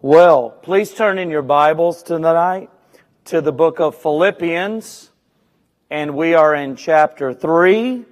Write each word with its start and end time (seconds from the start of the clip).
Well, 0.00 0.50
please 0.50 0.94
turn 0.94 1.18
in 1.18 1.28
your 1.28 1.42
Bibles 1.42 2.04
tonight 2.04 2.70
to 3.24 3.40
the 3.40 3.50
book 3.50 3.80
of 3.80 3.96
Philippians, 3.96 5.10
and 5.90 6.14
we 6.14 6.34
are 6.34 6.54
in 6.54 6.76
chapter 6.76 7.34
3. 7.34 8.04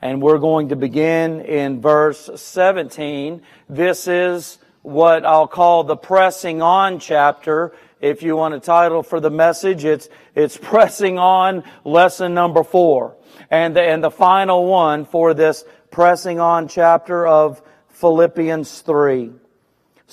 And 0.00 0.22
we're 0.22 0.38
going 0.38 0.68
to 0.68 0.76
begin 0.76 1.40
in 1.40 1.80
verse 1.80 2.30
17. 2.32 3.42
This 3.68 4.06
is 4.06 4.58
what 4.82 5.26
I'll 5.26 5.48
call 5.48 5.82
the 5.82 5.96
pressing 5.96 6.62
on 6.62 7.00
chapter. 7.00 7.74
If 8.00 8.22
you 8.22 8.36
want 8.36 8.54
a 8.54 8.60
title 8.60 9.02
for 9.02 9.18
the 9.18 9.30
message, 9.30 9.84
it's, 9.84 10.08
it's 10.36 10.56
pressing 10.56 11.18
on 11.18 11.64
lesson 11.82 12.34
number 12.34 12.62
four. 12.62 13.16
And 13.50 13.74
the, 13.74 13.82
and 13.82 14.04
the 14.04 14.12
final 14.12 14.64
one 14.64 15.06
for 15.06 15.34
this 15.34 15.64
pressing 15.90 16.38
on 16.38 16.68
chapter 16.68 17.26
of 17.26 17.60
Philippians 17.88 18.82
3 18.82 19.41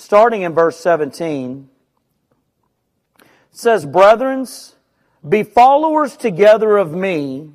starting 0.00 0.42
in 0.42 0.54
verse 0.54 0.78
17, 0.80 1.68
says, 3.50 3.84
Brethren, 3.84 4.46
be 5.28 5.42
followers 5.42 6.16
together 6.16 6.78
of 6.78 6.92
me, 6.92 7.50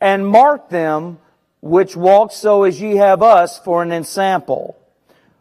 and 0.00 0.26
mark 0.26 0.68
them 0.68 1.18
which 1.60 1.96
walk 1.96 2.32
so 2.32 2.64
as 2.64 2.80
ye 2.80 2.96
have 2.96 3.22
us 3.22 3.58
for 3.58 3.82
an 3.82 3.92
ensample. 3.92 4.76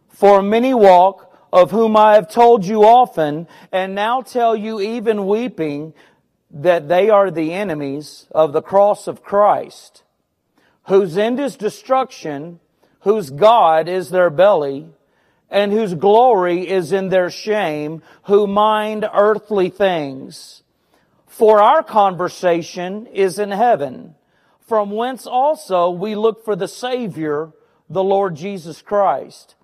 For 0.10 0.42
many 0.44 0.74
walk, 0.74 1.36
of 1.52 1.72
whom 1.72 1.98
I 1.98 2.14
have 2.14 2.30
told 2.30 2.66
you 2.66 2.84
often, 2.84 3.48
and 3.72 3.96
now 3.96 4.22
tell 4.22 4.56
you 4.56 4.80
even 4.80 5.26
weeping, 5.26 5.94
that 6.52 6.88
they 6.88 7.10
are 7.10 7.32
the 7.32 7.54
enemies 7.54 8.28
of 8.32 8.54
the 8.54 8.62
cross 8.62 9.08
of 9.08 9.24
Christ, 9.24 10.04
whose 10.88 11.18
end 11.18 11.40
is 11.40 11.56
destruction, 11.56 12.60
whose 13.02 13.32
God 13.32 13.88
is 13.88 14.10
their 14.10 14.30
belly, 14.30 14.90
and 15.50 15.72
whose 15.72 15.94
glory 15.94 16.68
is 16.68 16.92
in 16.92 17.10
their 17.10 17.30
shame, 17.30 18.02
who 18.24 18.48
mind 18.48 19.08
earthly 19.14 19.70
things. 19.70 20.64
For 21.28 21.62
our 21.62 21.84
conversation 21.84 23.08
is 23.08 23.40
in 23.40 23.52
heaven, 23.52 24.16
from 24.68 24.92
whence 24.92 25.28
also 25.28 25.90
we 25.90 26.16
look 26.16 26.44
for 26.46 26.56
the 26.56 26.68
Savior, 26.68 27.52
the 27.90 28.04
Lord 28.04 28.36
Jesus 28.36 28.82
Christ, 28.82 29.56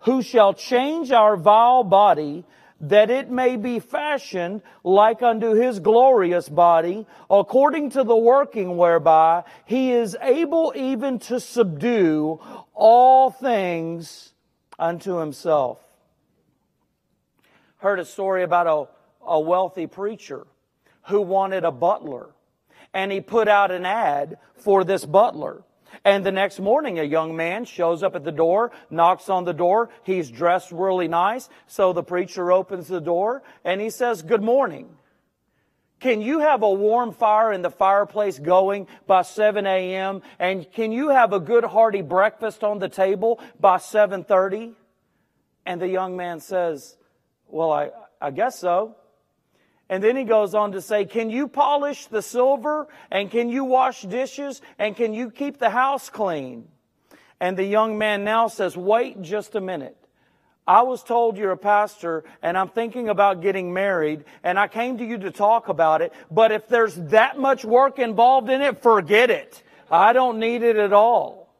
who 0.00 0.22
shall 0.22 0.54
change 0.54 1.12
our 1.12 1.36
vile 1.36 1.84
body 1.84 2.44
that 2.80 3.10
it 3.10 3.30
may 3.30 3.56
be 3.56 3.78
fashioned 3.78 4.62
like 4.82 5.22
unto 5.22 5.52
his 5.52 5.80
glorious 5.80 6.48
body, 6.48 7.06
according 7.30 7.90
to 7.90 8.02
the 8.02 8.16
working 8.16 8.76
whereby 8.76 9.44
he 9.66 9.92
is 9.92 10.16
able 10.22 10.72
even 10.74 11.18
to 11.18 11.38
subdue 11.38 12.40
all 12.74 13.30
things 13.30 14.29
unto 14.80 15.18
himself. 15.18 15.78
Heard 17.76 18.00
a 18.00 18.04
story 18.04 18.42
about 18.42 18.66
a, 18.66 19.26
a 19.26 19.38
wealthy 19.38 19.86
preacher 19.86 20.46
who 21.08 21.20
wanted 21.20 21.64
a 21.64 21.70
butler. 21.70 22.30
And 22.92 23.12
he 23.12 23.20
put 23.20 23.46
out 23.46 23.70
an 23.70 23.86
ad 23.86 24.38
for 24.56 24.82
this 24.82 25.04
butler. 25.04 25.62
And 26.04 26.24
the 26.24 26.32
next 26.32 26.58
morning, 26.58 26.98
a 26.98 27.04
young 27.04 27.36
man 27.36 27.64
shows 27.64 28.02
up 28.02 28.16
at 28.16 28.24
the 28.24 28.32
door, 28.32 28.72
knocks 28.90 29.28
on 29.28 29.44
the 29.44 29.52
door. 29.52 29.90
He's 30.02 30.30
dressed 30.30 30.72
really 30.72 31.08
nice. 31.08 31.48
So 31.66 31.92
the 31.92 32.02
preacher 32.02 32.50
opens 32.50 32.88
the 32.88 33.00
door 33.00 33.42
and 33.64 33.80
he 33.80 33.90
says, 33.90 34.22
Good 34.22 34.42
morning. 34.42 34.88
Can 36.00 36.22
you 36.22 36.40
have 36.40 36.62
a 36.62 36.70
warm 36.70 37.12
fire 37.12 37.52
in 37.52 37.62
the 37.62 37.70
fireplace 37.70 38.38
going 38.38 38.88
by 39.06 39.22
7 39.22 39.66
a.m. 39.66 40.22
and 40.38 40.70
can 40.72 40.92
you 40.92 41.10
have 41.10 41.32
a 41.32 41.40
good 41.40 41.64
hearty 41.64 42.02
breakfast 42.02 42.64
on 42.64 42.78
the 42.78 42.88
table 42.88 43.38
by 43.60 43.76
7:30? 43.76 44.74
And 45.66 45.80
the 45.80 45.88
young 45.88 46.16
man 46.16 46.40
says, 46.40 46.96
"Well, 47.46 47.70
I 47.70 47.90
I 48.20 48.30
guess 48.30 48.58
so." 48.58 48.96
And 49.90 50.04
then 50.04 50.16
he 50.16 50.22
goes 50.22 50.54
on 50.54 50.72
to 50.72 50.80
say, 50.80 51.04
Can 51.04 51.30
you 51.30 51.48
polish 51.48 52.06
the 52.06 52.22
silver? 52.22 52.86
And 53.10 53.28
can 53.28 53.48
you 53.48 53.64
wash 53.64 54.02
dishes? 54.02 54.62
And 54.78 54.94
can 54.94 55.12
you 55.12 55.32
keep 55.32 55.58
the 55.58 55.68
house 55.68 56.08
clean? 56.08 56.68
And 57.40 57.56
the 57.56 57.64
young 57.64 57.98
man 57.98 58.22
now 58.22 58.46
says, 58.46 58.76
Wait 58.76 59.20
just 59.20 59.56
a 59.56 59.60
minute. 59.60 59.99
I 60.66 60.82
was 60.82 61.02
told 61.02 61.36
you're 61.36 61.52
a 61.52 61.56
pastor 61.56 62.24
and 62.42 62.56
I'm 62.56 62.68
thinking 62.68 63.08
about 63.08 63.42
getting 63.42 63.72
married 63.72 64.24
and 64.44 64.58
I 64.58 64.68
came 64.68 64.98
to 64.98 65.04
you 65.04 65.18
to 65.18 65.30
talk 65.30 65.68
about 65.68 66.02
it, 66.02 66.12
but 66.30 66.52
if 66.52 66.68
there's 66.68 66.94
that 66.94 67.38
much 67.38 67.64
work 67.64 67.98
involved 67.98 68.50
in 68.50 68.62
it, 68.62 68.82
forget 68.82 69.30
it. 69.30 69.62
I 69.90 70.12
don't 70.12 70.38
need 70.38 70.62
it 70.62 70.76
at 70.76 70.92
all. 70.92 71.52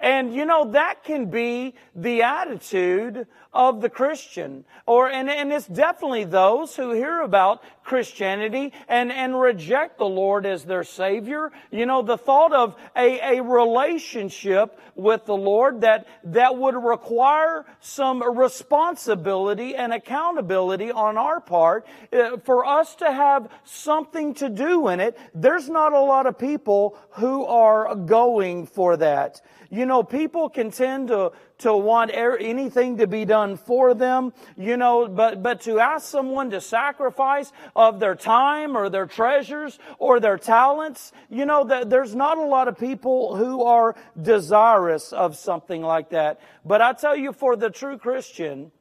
And 0.00 0.34
you 0.34 0.44
know, 0.44 0.72
that 0.72 1.04
can 1.04 1.26
be 1.26 1.74
the 1.94 2.22
attitude 2.22 3.28
of 3.52 3.80
the 3.80 3.90
Christian. 3.90 4.64
Or, 4.86 5.08
and, 5.08 5.28
and 5.28 5.52
it's 5.52 5.66
definitely 5.66 6.24
those 6.24 6.74
who 6.74 6.92
hear 6.92 7.20
about 7.20 7.62
Christianity 7.84 8.72
and, 8.88 9.12
and 9.12 9.38
reject 9.38 9.98
the 9.98 10.06
Lord 10.06 10.46
as 10.46 10.64
their 10.64 10.84
Savior. 10.84 11.50
You 11.70 11.86
know, 11.86 12.02
the 12.02 12.16
thought 12.16 12.52
of 12.52 12.76
a, 12.96 13.38
a 13.38 13.42
relationship 13.42 14.78
with 14.94 15.26
the 15.26 15.36
Lord 15.36 15.82
that, 15.82 16.06
that 16.24 16.56
would 16.56 16.74
require 16.74 17.66
some 17.80 18.22
responsibility 18.38 19.74
and 19.74 19.92
accountability 19.92 20.90
on 20.90 21.16
our 21.18 21.40
part 21.40 21.86
uh, 22.12 22.38
for 22.38 22.64
us 22.64 22.94
to 22.96 23.10
have 23.10 23.48
something 23.64 24.34
to 24.34 24.48
do 24.48 24.88
in 24.88 25.00
it. 25.00 25.18
There's 25.34 25.68
not 25.68 25.92
a 25.92 26.00
lot 26.00 26.26
of 26.26 26.38
people 26.38 26.98
who 27.12 27.44
are 27.46 27.94
going 27.94 28.66
for 28.66 28.96
that. 28.96 29.40
You 29.70 29.86
know, 29.86 30.02
people 30.02 30.50
can 30.50 30.70
tend 30.70 31.08
to, 31.08 31.32
to 31.62 31.76
want 31.76 32.10
er-, 32.16 32.38
anything 32.38 32.98
to 32.98 33.06
be 33.06 33.24
done 33.24 33.56
for 33.56 33.94
them, 33.94 34.32
you 34.56 34.76
know, 34.76 35.08
but, 35.08 35.42
but 35.42 35.60
to 35.62 35.80
ask 35.80 36.06
someone 36.08 36.50
to 36.50 36.60
sacrifice 36.60 37.52
of 37.74 38.00
their 38.00 38.14
time 38.14 38.76
or 38.76 38.88
their 38.88 39.06
treasures 39.06 39.78
or 39.98 40.20
their 40.20 40.38
talents, 40.38 41.12
you 41.28 41.46
know, 41.46 41.64
that 41.64 41.90
there's 41.90 42.14
not 42.14 42.38
a 42.38 42.44
lot 42.44 42.68
of 42.68 42.78
people 42.78 43.36
who 43.36 43.64
are 43.64 43.96
desirous 44.20 45.12
of 45.12 45.36
something 45.36 45.82
like 45.82 46.10
that. 46.10 46.40
But 46.64 46.82
I 46.82 46.92
tell 46.92 47.16
you, 47.16 47.32
for 47.32 47.56
the 47.56 47.70
true 47.70 47.98
Christian, 47.98 48.72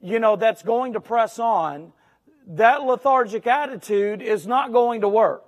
you 0.00 0.18
know, 0.18 0.36
that's 0.36 0.62
going 0.62 0.92
to 0.92 1.00
press 1.00 1.38
on, 1.38 1.92
that 2.48 2.82
lethargic 2.82 3.46
attitude 3.46 4.22
is 4.22 4.46
not 4.46 4.72
going 4.72 5.00
to 5.00 5.08
work 5.08 5.45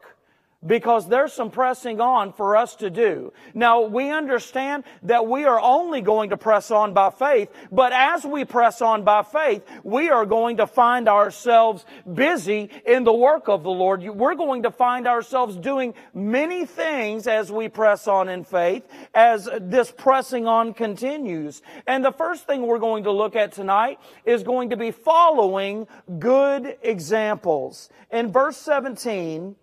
because 0.67 1.09
there's 1.09 1.33
some 1.33 1.51
pressing 1.51 2.01
on 2.01 2.33
for 2.33 2.57
us 2.57 2.75
to 2.77 2.91
do. 2.91 3.33
Now, 3.55 3.83
we 3.83 4.11
understand 4.11 4.85
that 5.05 5.27
we 5.27 5.45
are 5.45 5.61
only 5.61 6.01
going 6.01 6.31
to 6.31 6.37
press 6.37 6.71
on 6.73 6.95
by 6.95 7.11
faith, 7.11 7.49
but 7.71 7.93
as 7.93 8.25
we 8.25 8.45
press 8.45 8.83
on 8.83 9.05
by 9.05 9.23
faith, 9.23 9.63
we 9.85 10.11
are 10.11 10.27
going 10.27 10.57
to 10.57 10.67
find 10.67 11.09
ourselves 11.09 11.85
busy 12.13 12.71
in 12.85 13.05
the 13.05 13.13
work 13.13 13.49
of 13.49 13.63
the 13.63 13.71
Lord. 13.71 14.03
We're 14.03 14.35
going 14.35 14.65
to 14.65 14.71
find 14.73 15.07
ourselves 15.07 15.57
doing 15.57 15.95
many 16.13 16.67
things 16.67 17.29
as 17.29 17.53
we 17.53 17.69
press 17.69 18.09
on 18.09 18.29
in 18.29 18.43
faith, 18.43 18.83
as 19.15 19.49
this 19.61 19.93
pressing 19.93 20.49
on 20.49 20.75
continues. 20.75 21.63
And 21.87 22.05
the 22.05 22.13
first 22.13 22.47
thing 22.47 22.63
we're 22.63 22.79
going 22.81 23.05
to 23.05 23.13
look 23.13 23.37
at 23.37 23.53
tonight 23.53 24.01
is 24.25 24.43
going 24.43 24.71
to 24.71 24.77
be 24.77 24.91
following 24.91 25.87
good 26.19 26.77
examples. 26.83 27.91
In 28.11 28.33
verse 28.33 28.57
17, 28.57 29.55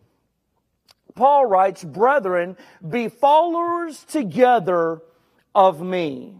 Paul 1.15 1.45
writes, 1.45 1.83
Brethren, 1.83 2.57
be 2.87 3.07
followers 3.07 4.03
together 4.03 5.01
of 5.53 5.81
me. 5.81 6.35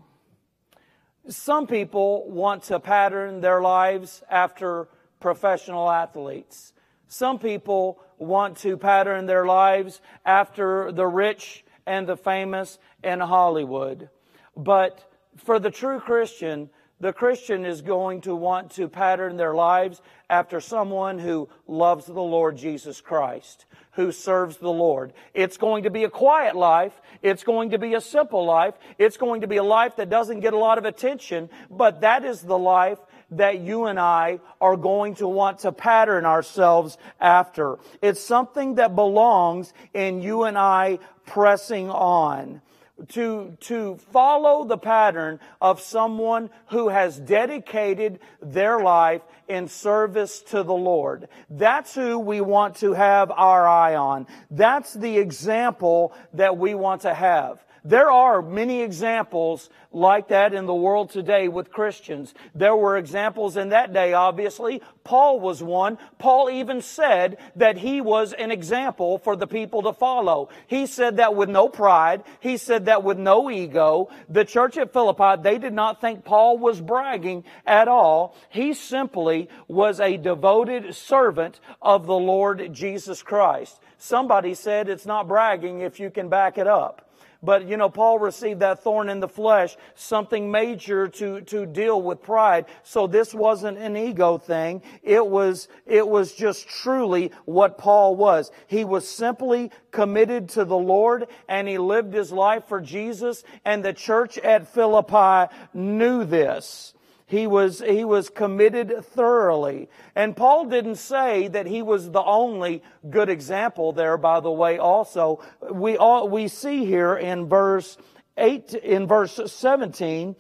Some 1.28 1.66
people 1.66 2.30
want 2.30 2.64
to 2.64 2.80
pattern 2.80 3.42
their 3.42 3.62
lives 3.62 4.22
after 4.30 4.90
professional 5.20 5.90
athletes. 5.90 6.74
Some 7.08 7.40
people 7.40 8.00
want 8.18 8.58
to 8.58 8.78
pattern 8.78 9.26
their 9.26 9.46
lives 9.46 10.02
after 10.26 10.92
the 10.92 11.08
rich 11.08 11.64
and 11.86 12.06
the 12.06 12.18
famous 12.18 12.78
in 13.04 13.20
Hollywood. 13.20 14.10
But 14.56 15.10
for 15.38 15.60
the 15.60 15.72
true 15.72 16.00
Christian, 16.00 16.70
the 17.00 17.14
Christian 17.14 17.66
is 17.66 17.82
going 17.82 18.22
to 18.22 18.36
want 18.36 18.72
to 18.72 18.88
pattern 18.88 19.38
their 19.38 19.54
lives 19.54 20.02
after 20.30 20.62
someone 20.62 21.20
who 21.20 21.50
loves 21.68 22.06
the 22.06 22.14
Lord 22.14 22.58
Jesus 22.58 23.02
Christ, 23.02 23.66
who 23.92 24.12
serves 24.12 24.58
the 24.58 24.72
Lord. 24.72 25.14
It's 25.34 25.58
going 25.58 25.84
to 25.84 25.90
be 25.90 26.06
a 26.06 26.10
quiet 26.10 26.56
life. 26.56 26.94
It's 27.22 27.44
going 27.44 27.72
to 27.72 27.78
be 27.78 27.96
a 27.96 28.02
simple 28.02 28.46
life. 28.46 28.76
It's 28.98 29.18
going 29.18 29.42
to 29.42 29.48
be 29.48 29.58
a 29.58 29.64
life 29.64 29.98
that 29.98 30.10
doesn't 30.10 30.40
get 30.40 30.54
a 30.54 30.58
lot 30.58 30.78
of 30.78 30.86
attention, 30.86 31.50
but 31.70 32.02
that 32.02 32.24
is 32.24 32.42
the 32.42 32.58
life 32.58 33.00
that 33.32 33.60
you 33.60 33.86
and 33.86 34.00
I 34.00 34.40
are 34.62 34.78
going 34.78 35.16
to 35.16 35.28
want 35.28 35.60
to 35.60 35.72
pattern 35.72 36.26
ourselves 36.26 36.98
after. 37.20 37.78
It's 38.02 38.22
something 38.22 38.76
that 38.76 38.96
belongs 38.96 39.74
in 39.94 40.22
you 40.22 40.44
and 40.44 40.58
I 40.58 41.00
pressing 41.26 41.90
on 41.90 42.62
to, 43.10 43.58
to 43.62 43.98
follow 44.12 44.66
the 44.66 44.78
pattern 44.78 45.40
of 45.62 45.82
someone 45.82 46.50
who 46.68 46.90
has 46.90 47.20
dedicated 47.20 48.20
their 48.42 48.80
life 48.80 49.22
in 49.48 49.68
service 49.68 50.42
to 50.42 50.64
the 50.64 50.74
Lord. 50.74 51.28
That's 51.50 51.94
who 51.94 52.20
we 52.20 52.42
want 52.42 52.78
to 52.78 52.94
have 52.94 53.32
our 53.32 53.68
eye 53.68 53.96
on. 53.96 54.28
That's 54.50 54.94
the 54.94 55.18
example 55.18 56.14
that 56.34 56.58
we 56.58 56.74
want 56.74 57.02
to 57.02 57.14
have. 57.14 57.65
There 57.86 58.10
are 58.10 58.42
many 58.42 58.82
examples 58.82 59.70
like 59.92 60.30
that 60.30 60.56
in 60.56 60.66
the 60.66 60.74
world 60.74 61.12
today 61.12 61.48
with 61.48 61.72
Christians. 61.72 62.34
There 62.56 62.76
were 62.76 62.98
examples 62.98 63.58
in 63.58 63.70
that 63.70 63.94
day, 63.94 64.14
obviously. 64.14 64.82
Paul 65.04 65.40
was 65.40 65.62
one. 65.62 66.00
Paul 66.18 66.50
even 66.50 66.82
said 66.82 67.38
that 67.56 67.78
he 67.78 68.02
was 68.02 68.34
an 68.34 68.50
example 68.50 69.20
for 69.20 69.36
the 69.36 69.46
people 69.46 69.84
to 69.84 69.94
follow. 69.94 70.50
He 70.66 70.88
said 70.88 71.18
that 71.18 71.36
with 71.36 71.48
no 71.48 71.70
pride. 71.70 72.24
He 72.40 72.58
said 72.58 72.86
that 72.86 73.04
with 73.04 73.20
no 73.20 73.52
ego. 73.52 74.10
The 74.30 74.46
church 74.46 74.80
at 74.80 74.92
Philippi, 74.92 75.40
they 75.44 75.60
did 75.60 75.74
not 75.74 76.02
think 76.02 76.26
Paul 76.26 76.58
was 76.58 76.82
bragging 76.82 77.44
at 77.68 77.88
all. 77.88 78.36
He 78.50 78.74
simply 78.74 79.48
was 79.68 80.00
a 80.00 80.18
devoted 80.18 80.96
servant 80.96 81.60
of 81.84 82.08
the 82.08 82.18
Lord 82.18 82.74
Jesus 82.74 83.22
Christ. 83.22 83.80
Somebody 84.00 84.56
said 84.56 84.90
it's 84.90 85.06
not 85.06 85.28
bragging 85.28 85.82
if 85.82 86.00
you 86.00 86.10
can 86.10 86.30
back 86.30 86.58
it 86.58 86.66
up. 86.66 87.05
But, 87.46 87.68
you 87.68 87.78
know, 87.78 87.90
Paul 87.90 88.20
received 88.20 88.62
that 88.62 88.84
thorn 88.84 89.08
in 89.08 89.20
the 89.20 89.28
flesh, 89.28 89.78
something 89.94 90.50
major 90.50 91.08
to, 91.08 91.42
to 91.42 91.66
deal 91.66 92.02
with 92.02 92.22
pride. 92.22 92.66
So 92.84 93.06
this 93.08 93.34
wasn't 93.34 93.78
an 93.78 93.96
ego 93.96 94.38
thing. 94.38 94.82
It 95.04 95.26
was, 95.26 95.68
it 95.86 96.08
was 96.08 96.34
just 96.34 96.68
truly 96.68 97.32
what 97.46 97.78
Paul 97.78 98.16
was. 98.16 98.52
He 98.68 98.84
was 98.84 99.08
simply 99.08 99.72
committed 99.92 100.50
to 100.50 100.66
the 100.66 100.78
Lord 100.78 101.28
and 101.48 101.68
he 101.68 101.78
lived 101.78 102.14
his 102.14 102.32
life 102.32 102.66
for 102.66 102.82
Jesus 102.82 103.44
and 103.64 103.86
the 103.86 103.94
church 103.94 104.38
at 104.40 104.68
Philippi 104.68 105.54
knew 105.74 106.26
this. 106.26 106.96
He 107.28 107.48
was, 107.48 107.80
he 107.80 108.06
was 108.06 108.30
committed 108.30 109.04
thoroughly. 109.04 109.90
And 110.16 110.36
Paul 110.36 110.66
didn't 110.66 110.98
say 110.98 111.48
that 111.48 111.66
he 111.66 111.82
was 111.82 112.12
the 112.12 112.24
only 112.24 112.84
good 113.10 113.30
example 113.30 113.94
there, 113.94 114.18
by 114.18 114.40
the 114.40 114.52
way, 114.52 114.78
also. 114.78 115.44
We 115.72 115.98
all, 115.98 116.30
we 116.30 116.48
see 116.48 116.86
here 116.86 117.16
in 117.16 117.48
verse 117.48 117.98
8, 118.38 118.76
in 118.76 119.08
verse 119.08 119.40
17, 119.44 120.36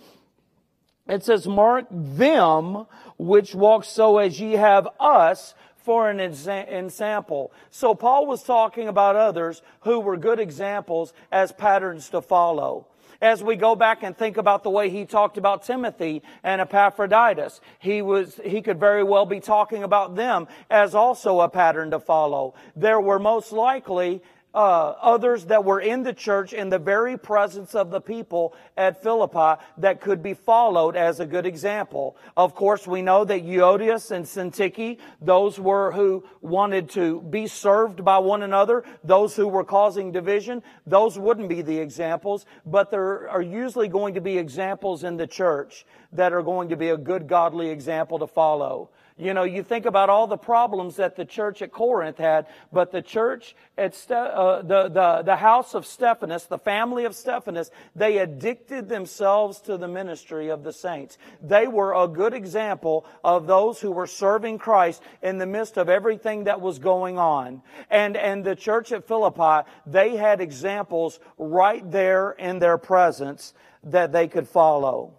it 1.07 1.23
says, 1.23 1.47
mark 1.47 1.87
them 1.89 2.85
which 3.17 3.55
walk 3.55 3.83
so 3.83 4.17
as 4.19 4.39
ye 4.39 4.53
have 4.53 4.87
us 4.99 5.55
for 5.77 6.09
an 6.09 6.19
example. 6.19 7.51
So 7.69 7.95
Paul 7.95 8.25
was 8.25 8.43
talking 8.43 8.87
about 8.87 9.15
others 9.15 9.61
who 9.81 9.99
were 9.99 10.17
good 10.17 10.39
examples 10.39 11.13
as 11.31 11.51
patterns 11.51 12.09
to 12.09 12.21
follow 12.21 12.87
as 13.21 13.43
we 13.43 13.55
go 13.55 13.75
back 13.75 14.03
and 14.03 14.17
think 14.17 14.37
about 14.37 14.63
the 14.63 14.69
way 14.69 14.89
he 14.89 15.05
talked 15.05 15.37
about 15.37 15.63
Timothy 15.63 16.21
and 16.43 16.61
Epaphroditus. 16.61 17.61
He 17.79 18.01
was, 18.01 18.39
he 18.43 18.61
could 18.61 18.79
very 18.79 19.03
well 19.03 19.25
be 19.25 19.39
talking 19.39 19.83
about 19.83 20.15
them 20.15 20.47
as 20.69 20.95
also 20.95 21.41
a 21.41 21.49
pattern 21.49 21.91
to 21.91 21.99
follow. 21.99 22.55
There 22.75 22.99
were 22.99 23.19
most 23.19 23.51
likely 23.51 24.21
uh, 24.55 24.95
others 25.01 25.45
that 25.45 25.65
were 25.65 25.81
in 25.81 26.03
the 26.03 26.13
church 26.13 26.53
in 26.53 26.69
the 26.69 26.79
very 26.79 27.17
presence 27.17 27.75
of 27.75 27.91
the 27.91 27.99
people 27.99 28.55
at 28.77 29.03
Philippi 29.03 29.61
that 29.77 29.99
could 29.99 30.23
be 30.23 30.33
followed 30.33 30.95
as 30.95 31.19
a 31.19 31.25
good 31.25 31.45
example. 31.45 32.15
Of 32.37 32.55
course, 32.55 32.87
we 32.87 33.01
know 33.01 33.25
that 33.25 33.43
Euodias 33.43 34.11
and 34.11 34.25
Syntyche, 34.25 34.97
those 35.21 35.59
were 35.59 35.91
who 35.91 36.23
wanted 36.41 36.89
to 36.91 37.21
be 37.21 37.47
served 37.47 38.05
by 38.05 38.17
one 38.17 38.43
another, 38.43 38.85
those 39.03 39.35
who 39.35 39.47
were 39.47 39.65
causing 39.65 40.13
division, 40.13 40.63
those 40.87 41.19
wouldn't 41.19 41.49
be 41.49 41.61
the 41.61 41.77
examples, 41.77 42.45
but 42.65 42.89
there 42.91 43.29
are 43.29 43.41
usually 43.41 43.89
going 43.89 44.13
to 44.13 44.21
be 44.21 44.37
examples 44.37 45.03
in 45.03 45.17
the 45.17 45.27
church 45.27 45.85
that 46.13 46.31
are 46.31 46.43
going 46.43 46.69
to 46.69 46.77
be 46.77 46.89
a 46.89 46.97
good 46.97 47.27
godly 47.27 47.69
example 47.69 48.19
to 48.19 48.27
follow. 48.27 48.89
You 49.17 49.33
know, 49.33 49.43
you 49.43 49.63
think 49.63 49.85
about 49.85 50.09
all 50.09 50.27
the 50.27 50.35
problems 50.35 50.97
that 50.97 51.15
the 51.15 51.23
church 51.23 51.61
at 51.61 51.71
Corinth 51.71 52.17
had, 52.17 52.47
but 52.73 52.91
the 52.91 53.01
church 53.01 53.55
at 53.77 53.95
Ste- 53.95 54.11
uh, 54.11 54.61
the, 54.61 54.89
the, 54.89 55.21
the 55.23 55.35
house 55.37 55.73
of 55.73 55.85
Stephanus, 55.85 56.47
the 56.47 56.57
family 56.57 57.05
of 57.05 57.15
Stephanus, 57.15 57.71
they 57.95 58.17
addicted 58.17 58.89
themselves 58.89 59.61
to 59.61 59.77
the 59.77 59.87
ministry 59.87 60.49
of 60.49 60.63
the 60.63 60.73
saints. 60.73 61.17
They 61.41 61.65
were 61.65 61.93
a 61.93 62.09
good 62.09 62.33
example 62.33 63.05
of 63.23 63.47
those 63.47 63.79
who 63.79 63.91
were 63.91 64.07
serving 64.07 64.57
Christ 64.57 65.01
in 65.21 65.37
the 65.37 65.45
midst 65.45 65.77
of 65.77 65.87
everything 65.87 66.43
that 66.43 66.59
was 66.59 66.77
going 66.77 67.17
on. 67.17 67.61
And, 67.89 68.17
and 68.17 68.43
the 68.43 68.55
church 68.55 68.91
at 68.91 69.07
Philippi, 69.07 69.65
they 69.87 70.17
had 70.17 70.41
examples 70.41 71.21
right 71.37 71.89
there 71.89 72.31
in 72.31 72.59
their 72.59 72.77
presence 72.77 73.53
that 73.85 74.11
they 74.11 74.27
could 74.27 74.49
follow. 74.49 75.13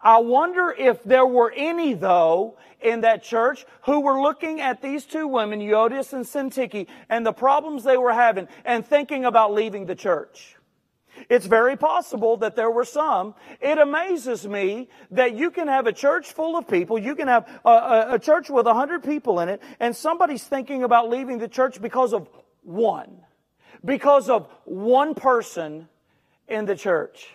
I 0.00 0.18
wonder 0.18 0.74
if 0.76 1.02
there 1.02 1.26
were 1.26 1.52
any, 1.54 1.94
though, 1.94 2.56
in 2.80 3.00
that 3.00 3.22
church 3.22 3.64
who 3.82 4.00
were 4.00 4.20
looking 4.20 4.60
at 4.60 4.82
these 4.82 5.04
two 5.04 5.26
women, 5.26 5.60
Euodias 5.60 6.12
and 6.12 6.24
Syntyche, 6.24 6.86
and 7.08 7.24
the 7.26 7.32
problems 7.32 7.84
they 7.84 7.96
were 7.96 8.12
having 8.12 8.48
and 8.64 8.86
thinking 8.86 9.24
about 9.24 9.52
leaving 9.52 9.86
the 9.86 9.94
church. 9.94 10.56
It's 11.28 11.46
very 11.46 11.76
possible 11.76 12.36
that 12.38 12.56
there 12.56 12.70
were 12.70 12.84
some. 12.84 13.34
It 13.60 13.78
amazes 13.78 14.46
me 14.46 14.88
that 15.12 15.34
you 15.34 15.50
can 15.50 15.68
have 15.68 15.86
a 15.86 15.92
church 15.92 16.32
full 16.32 16.56
of 16.56 16.68
people, 16.68 16.98
you 16.98 17.14
can 17.14 17.28
have 17.28 17.48
a, 17.64 17.68
a, 17.68 18.14
a 18.14 18.18
church 18.18 18.50
with 18.50 18.66
a 18.66 18.74
hundred 18.74 19.04
people 19.04 19.40
in 19.40 19.48
it, 19.48 19.62
and 19.80 19.94
somebody's 19.94 20.44
thinking 20.44 20.82
about 20.82 21.08
leaving 21.08 21.38
the 21.38 21.48
church 21.48 21.80
because 21.80 22.12
of 22.12 22.28
one. 22.62 23.20
Because 23.84 24.28
of 24.28 24.48
one 24.64 25.14
person 25.14 25.88
in 26.48 26.64
the 26.64 26.76
church. 26.76 27.28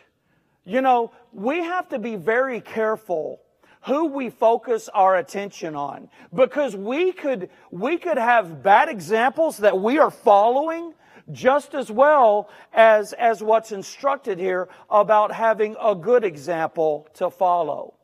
You 0.69 0.81
know, 0.81 1.11
we 1.33 1.63
have 1.63 1.89
to 1.89 1.97
be 1.97 2.15
very 2.15 2.61
careful 2.61 3.41
who 3.87 4.05
we 4.05 4.29
focus 4.29 4.87
our 4.93 5.15
attention 5.15 5.75
on 5.75 6.09
because 6.31 6.75
we 6.75 7.11
could 7.11 7.49
we 7.71 7.97
could 7.97 8.19
have 8.19 8.61
bad 8.61 8.87
examples 8.87 9.57
that 9.57 9.79
we 9.79 9.97
are 9.97 10.11
following 10.11 10.93
just 11.31 11.73
as 11.73 11.89
well 11.89 12.51
as 12.71 13.13
as 13.13 13.41
what's 13.41 13.71
instructed 13.71 14.37
here 14.37 14.69
about 14.91 15.31
having 15.31 15.75
a 15.81 15.95
good 15.95 16.23
example 16.23 17.07
to 17.15 17.31
follow. 17.31 17.95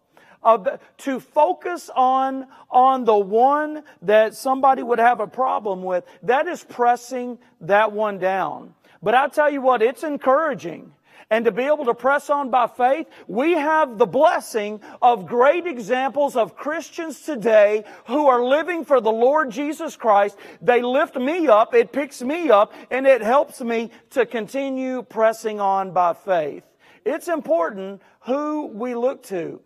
Uh, 0.42 0.78
to 0.98 1.20
focus 1.20 1.92
on 1.96 2.48
on 2.72 3.06
the 3.06 3.16
one 3.16 3.84
that 4.02 4.34
somebody 4.34 4.82
would 4.82 5.00
have 5.00 5.20
a 5.20 5.28
problem 5.28 5.84
with 5.84 6.04
that 6.24 6.48
is 6.48 6.64
pressing 6.64 7.38
that 7.62 7.92
one 7.92 8.18
down. 8.18 8.74
But 9.04 9.14
i 9.14 9.28
tell 9.28 9.52
you 9.52 9.62
what 9.62 9.84
it's 9.84 10.04
encouraging 10.04 10.92
and 11.30 11.46
to 11.46 11.52
be 11.52 11.64
able 11.64 11.86
to 11.86 11.94
press 11.94 12.30
on 12.30 12.50
by 12.50 12.68
faith, 12.68 13.08
we 13.28 13.54
have 13.54 13.98
the 13.98 14.06
blessing 14.06 14.82
of 15.02 15.26
great 15.26 15.66
examples 15.66 16.36
of 16.36 16.56
Christians 16.56 17.22
today 17.22 17.84
who 18.08 18.28
are 18.28 18.44
living 18.44 18.86
for 18.86 19.02
the 19.02 19.12
Lord 19.12 19.52
Jesus 19.52 19.96
Christ. 19.96 20.38
They 20.62 20.82
lift 20.82 21.16
me 21.16 21.48
up, 21.48 21.74
it 21.74 21.92
picks 21.92 22.22
me 22.22 22.50
up, 22.50 22.74
and 22.92 23.08
it 23.08 23.22
helps 23.22 23.62
me 23.62 23.92
to 24.12 24.26
continue 24.26 25.02
pressing 25.02 25.60
on 25.60 25.92
by 25.92 26.14
faith. 26.14 26.64
It's 27.04 27.28
important 27.28 28.02
who 28.22 28.68
we 28.68 28.96
look 28.96 29.24
to. 29.24 29.62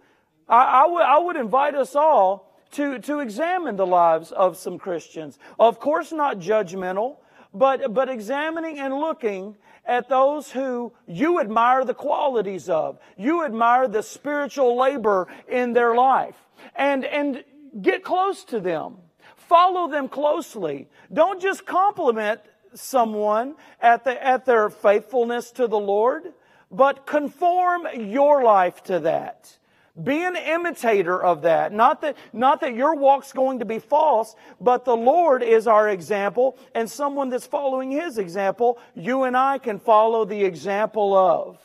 I, 0.47 0.79
I, 0.79 0.81
w- 0.83 1.01
I 1.01 1.19
would 1.19 1.35
invite 1.35 1.75
us 1.75 1.95
all 1.95 2.49
to, 2.71 2.99
to 2.99 3.19
examine 3.19 3.75
the 3.75 3.87
lives 3.87 4.31
of 4.31 4.57
some 4.57 4.77
Christians. 4.77 5.39
Of 5.59 5.79
course, 5.79 6.11
not 6.11 6.39
judgmental, 6.39 7.17
but, 7.53 7.93
but 7.93 8.09
examining 8.09 8.79
and 8.79 8.93
looking 8.93 9.55
at 9.89 10.07
those 10.07 10.51
who 10.51 10.93
you 11.07 11.41
admire 11.41 11.83
the 11.83 11.95
qualities 11.95 12.69
of. 12.69 12.99
You 13.17 13.43
admire 13.43 13.87
the 13.87 14.03
spiritual 14.03 14.77
labor 14.77 15.27
in 15.47 15.73
their 15.73 15.95
life. 15.95 16.35
And, 16.75 17.03
and 17.03 17.43
get 17.81 18.03
close 18.03 18.43
to 18.45 18.59
them. 18.59 18.97
Follow 19.35 19.89
them 19.89 20.07
closely. 20.07 20.87
Don't 21.11 21.41
just 21.41 21.65
compliment 21.65 22.39
someone 22.75 23.55
at, 23.81 24.03
the, 24.03 24.23
at 24.23 24.45
their 24.45 24.69
faithfulness 24.69 25.49
to 25.51 25.67
the 25.67 25.79
Lord, 25.79 26.33
but 26.69 27.07
conform 27.07 27.87
your 27.95 28.43
life 28.43 28.83
to 28.83 28.99
that. 28.99 29.57
Be 30.03 30.23
an 30.23 30.35
imitator 30.35 31.21
of 31.21 31.41
that. 31.41 31.73
Not 31.73 32.01
that, 32.01 32.15
not 32.31 32.61
that 32.61 32.75
your 32.75 32.95
walk's 32.95 33.33
going 33.33 33.59
to 33.59 33.65
be 33.65 33.79
false, 33.79 34.35
but 34.61 34.85
the 34.85 34.95
Lord 34.95 35.43
is 35.43 35.67
our 35.67 35.89
example 35.89 36.57
and 36.73 36.89
someone 36.89 37.29
that's 37.29 37.47
following 37.47 37.91
His 37.91 38.17
example, 38.17 38.79
you 38.95 39.23
and 39.23 39.35
I 39.35 39.57
can 39.57 39.79
follow 39.79 40.25
the 40.25 40.43
example 40.43 41.15
of. 41.15 41.57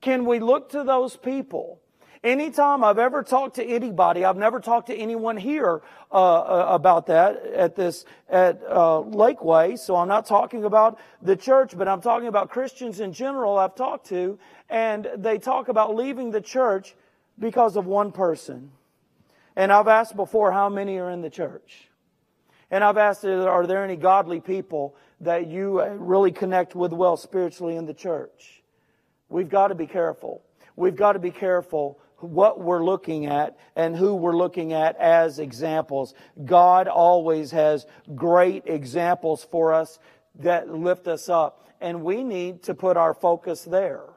Can 0.00 0.24
we 0.24 0.38
look 0.38 0.70
to 0.70 0.84
those 0.84 1.16
people? 1.16 1.80
Anytime 2.24 2.84
I've 2.84 3.00
ever 3.00 3.24
talked 3.24 3.56
to 3.56 3.64
anybody, 3.64 4.24
I've 4.24 4.36
never 4.36 4.60
talked 4.60 4.86
to 4.88 4.94
anyone 4.94 5.36
here 5.36 5.82
uh, 6.12 6.14
uh, 6.14 6.66
about 6.70 7.06
that 7.06 7.44
at 7.46 7.74
this 7.74 8.04
at 8.28 8.62
uh, 8.68 9.02
Lakeway. 9.02 9.76
So 9.76 9.96
I'm 9.96 10.06
not 10.06 10.26
talking 10.26 10.62
about 10.62 11.00
the 11.20 11.34
church, 11.34 11.76
but 11.76 11.88
I'm 11.88 12.00
talking 12.00 12.28
about 12.28 12.48
Christians 12.48 13.00
in 13.00 13.12
general. 13.12 13.58
I've 13.58 13.74
talked 13.74 14.06
to, 14.10 14.38
and 14.70 15.08
they 15.16 15.38
talk 15.38 15.66
about 15.66 15.96
leaving 15.96 16.30
the 16.30 16.40
church 16.40 16.94
because 17.42 17.74
of 17.76 17.86
one 17.86 18.12
person. 18.12 18.70
And 19.56 19.72
I've 19.72 19.88
asked 19.88 20.16
before 20.16 20.52
how 20.52 20.68
many 20.68 20.96
are 20.98 21.10
in 21.10 21.20
the 21.20 21.28
church. 21.28 21.88
And 22.70 22.82
I've 22.82 22.96
asked, 22.96 23.24
are 23.24 23.66
there 23.66 23.84
any 23.84 23.96
godly 23.96 24.40
people 24.40 24.94
that 25.20 25.48
you 25.48 25.80
uh, 25.80 25.88
really 25.88 26.30
connect 26.30 26.74
with 26.74 26.92
well 26.92 27.18
spiritually 27.18 27.76
in 27.76 27.84
the 27.84 27.92
church? 27.92 28.62
We've 29.28 29.48
got 29.48 29.68
to 29.68 29.74
be 29.74 29.88
careful. 29.88 30.42
We've 30.76 30.94
got 30.94 31.14
to 31.14 31.18
be 31.18 31.32
careful 31.32 31.98
what 32.20 32.60
we're 32.60 32.84
looking 32.84 33.26
at 33.26 33.58
and 33.74 33.96
who 33.96 34.14
we're 34.14 34.36
looking 34.36 34.72
at 34.72 34.96
as 34.98 35.40
examples. 35.40 36.14
God 36.44 36.86
always 36.86 37.50
has 37.50 37.84
great 38.14 38.62
examples 38.66 39.44
for 39.50 39.74
us 39.74 39.98
that 40.36 40.70
lift 40.70 41.08
us 41.08 41.28
up. 41.28 41.68
And 41.80 42.04
we 42.04 42.22
need 42.22 42.62
to 42.64 42.74
put 42.74 42.96
our 42.96 43.12
focus 43.12 43.64
there. 43.64 44.11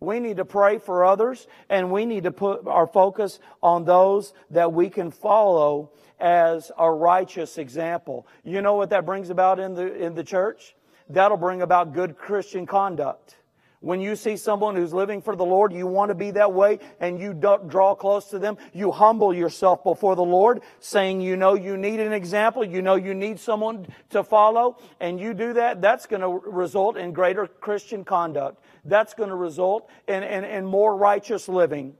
We 0.00 0.20
need 0.20 0.36
to 0.36 0.44
pray 0.44 0.78
for 0.78 1.04
others 1.04 1.46
and 1.70 1.90
we 1.90 2.04
need 2.04 2.24
to 2.24 2.32
put 2.32 2.66
our 2.66 2.86
focus 2.86 3.38
on 3.62 3.84
those 3.84 4.34
that 4.50 4.72
we 4.72 4.90
can 4.90 5.10
follow 5.10 5.90
as 6.20 6.70
a 6.78 6.90
righteous 6.90 7.56
example. 7.58 8.26
You 8.44 8.60
know 8.60 8.74
what 8.74 8.90
that 8.90 9.06
brings 9.06 9.30
about 9.30 9.58
in 9.58 9.74
the, 9.74 9.94
in 9.94 10.14
the 10.14 10.24
church? 10.24 10.74
That'll 11.08 11.36
bring 11.36 11.62
about 11.62 11.94
good 11.94 12.18
Christian 12.18 12.66
conduct. 12.66 13.36
When 13.80 14.00
you 14.00 14.16
see 14.16 14.36
someone 14.36 14.74
who's 14.74 14.92
living 14.92 15.20
for 15.22 15.36
the 15.36 15.44
Lord, 15.44 15.72
you 15.72 15.86
want 15.86 16.08
to 16.08 16.14
be 16.14 16.32
that 16.32 16.52
way 16.52 16.78
and 16.98 17.20
you 17.20 17.34
don't 17.34 17.68
draw 17.68 17.94
close 17.94 18.26
to 18.30 18.38
them. 18.38 18.56
You 18.72 18.90
humble 18.90 19.34
yourself 19.34 19.84
before 19.84 20.16
the 20.16 20.24
Lord, 20.24 20.62
saying 20.80 21.20
you 21.20 21.36
know 21.36 21.54
you 21.54 21.76
need 21.76 22.00
an 22.00 22.12
example, 22.12 22.64
you 22.64 22.82
know 22.82 22.96
you 22.96 23.14
need 23.14 23.38
someone 23.38 23.86
to 24.10 24.24
follow, 24.24 24.78
and 24.98 25.20
you 25.20 25.34
do 25.34 25.52
that, 25.52 25.82
that's 25.82 26.06
going 26.06 26.22
to 26.22 26.50
result 26.50 26.96
in 26.96 27.12
greater 27.12 27.46
Christian 27.46 28.04
conduct. 28.04 28.60
That's 28.88 29.14
going 29.14 29.30
to 29.30 29.36
result 29.36 29.88
in, 30.06 30.22
in, 30.22 30.44
in 30.44 30.64
more 30.64 30.96
righteous 30.96 31.48
living. 31.48 31.94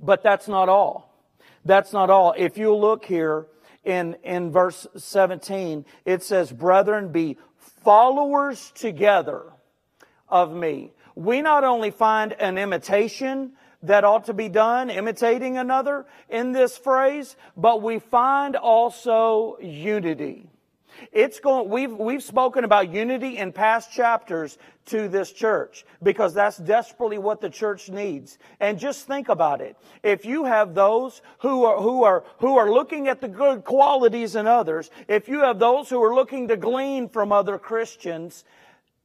But 0.00 0.22
that's 0.22 0.48
not 0.48 0.68
all. 0.68 1.14
That's 1.64 1.92
not 1.92 2.10
all. 2.10 2.34
If 2.36 2.58
you 2.58 2.74
look 2.74 3.04
here 3.04 3.46
in, 3.84 4.16
in 4.22 4.50
verse 4.50 4.86
17, 4.96 5.84
it 6.04 6.22
says, 6.22 6.52
Brethren, 6.52 7.12
be 7.12 7.38
followers 7.82 8.72
together 8.74 9.52
of 10.28 10.54
me. 10.54 10.92
We 11.14 11.42
not 11.42 11.64
only 11.64 11.90
find 11.90 12.32
an 12.32 12.58
imitation 12.58 13.52
that 13.82 14.04
ought 14.04 14.24
to 14.24 14.34
be 14.34 14.48
done, 14.48 14.90
imitating 14.90 15.58
another 15.58 16.06
in 16.28 16.52
this 16.52 16.76
phrase, 16.76 17.36
but 17.56 17.82
we 17.82 17.98
find 17.98 18.56
also 18.56 19.58
unity. 19.60 20.48
It's 21.12 21.40
going, 21.40 21.68
we've, 21.68 21.92
we've 21.92 22.22
spoken 22.22 22.64
about 22.64 22.92
unity 22.92 23.38
in 23.38 23.52
past 23.52 23.92
chapters 23.92 24.58
to 24.86 25.08
this 25.08 25.32
church 25.32 25.84
because 26.02 26.34
that's 26.34 26.58
desperately 26.58 27.18
what 27.18 27.40
the 27.40 27.50
church 27.50 27.88
needs. 27.88 28.38
And 28.60 28.78
just 28.78 29.06
think 29.06 29.28
about 29.28 29.60
it. 29.60 29.76
If 30.02 30.24
you 30.24 30.44
have 30.44 30.74
those 30.74 31.22
who 31.38 31.64
are, 31.64 31.80
who 31.80 32.04
are, 32.04 32.24
who 32.38 32.58
are 32.58 32.70
looking 32.70 33.08
at 33.08 33.20
the 33.20 33.28
good 33.28 33.64
qualities 33.64 34.36
in 34.36 34.46
others, 34.46 34.90
if 35.08 35.28
you 35.28 35.40
have 35.40 35.58
those 35.58 35.88
who 35.88 36.02
are 36.02 36.14
looking 36.14 36.48
to 36.48 36.56
glean 36.56 37.08
from 37.08 37.32
other 37.32 37.58
Christians, 37.58 38.44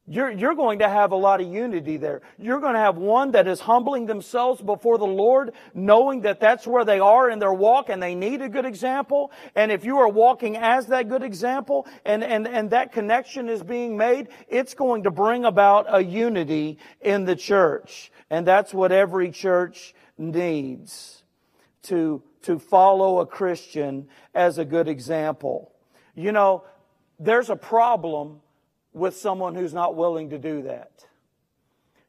you're, 0.10 0.32
you're 0.32 0.56
going 0.56 0.80
to 0.80 0.90
have 0.90 1.12
a 1.12 1.16
lot 1.16 1.40
of 1.40 1.48
unity 1.48 1.98
there. 1.98 2.24
You're 2.40 2.60
going 2.60 2.74
to 2.74 2.80
have 2.80 2.98
one 2.98 3.32
that 3.32 3.48
is 3.48 3.60
humbling 3.60 4.08
themselves 4.08 4.60
before 4.60 4.98
the 4.98 5.06
Lord, 5.06 5.52
knowing 5.76 6.22
that 6.22 6.40
that's 6.40 6.66
where 6.66 6.84
they 6.84 7.00
are 7.00 7.30
in 7.30 7.38
their 7.38 7.54
walk 7.54 7.90
and 7.90 8.02
they 8.02 8.16
need 8.16 8.42
a 8.42 8.50
good 8.50 8.66
example. 8.66 9.32
And 9.54 9.72
if 9.72 9.86
you 9.86 10.00
are 10.00 10.10
walking 10.10 10.58
as 10.58 10.88
that 10.88 11.10
good 11.10 11.22
example 11.22 11.86
and, 12.06 12.24
and, 12.24 12.48
and 12.48 12.72
that 12.72 12.92
connection 12.92 13.50
is 13.50 13.62
being 13.62 13.98
made, 13.98 14.30
it's 14.48 14.74
going 14.74 15.04
to 15.04 15.12
bring 15.12 15.46
about 15.46 15.86
a 15.88 16.04
unity 16.04 16.80
in 17.02 17.26
the 17.26 17.36
church. 17.36 18.12
And 18.32 18.48
that's 18.48 18.74
what 18.74 18.92
every 18.92 19.30
church 19.30 19.94
needs 20.18 21.22
to, 21.84 22.24
to 22.42 22.58
follow 22.58 23.20
a 23.20 23.28
Christian 23.28 24.08
as 24.34 24.58
a 24.58 24.66
good 24.66 24.88
example. 24.88 25.72
You 26.16 26.32
know, 26.32 26.64
there's 27.20 27.52
a 27.52 27.56
problem 27.56 28.42
with 28.94 29.16
someone 29.16 29.56
who's 29.56 29.74
not 29.74 29.96
willing 29.96 30.30
to 30.32 30.38
do 30.38 30.64
that. 30.64 31.06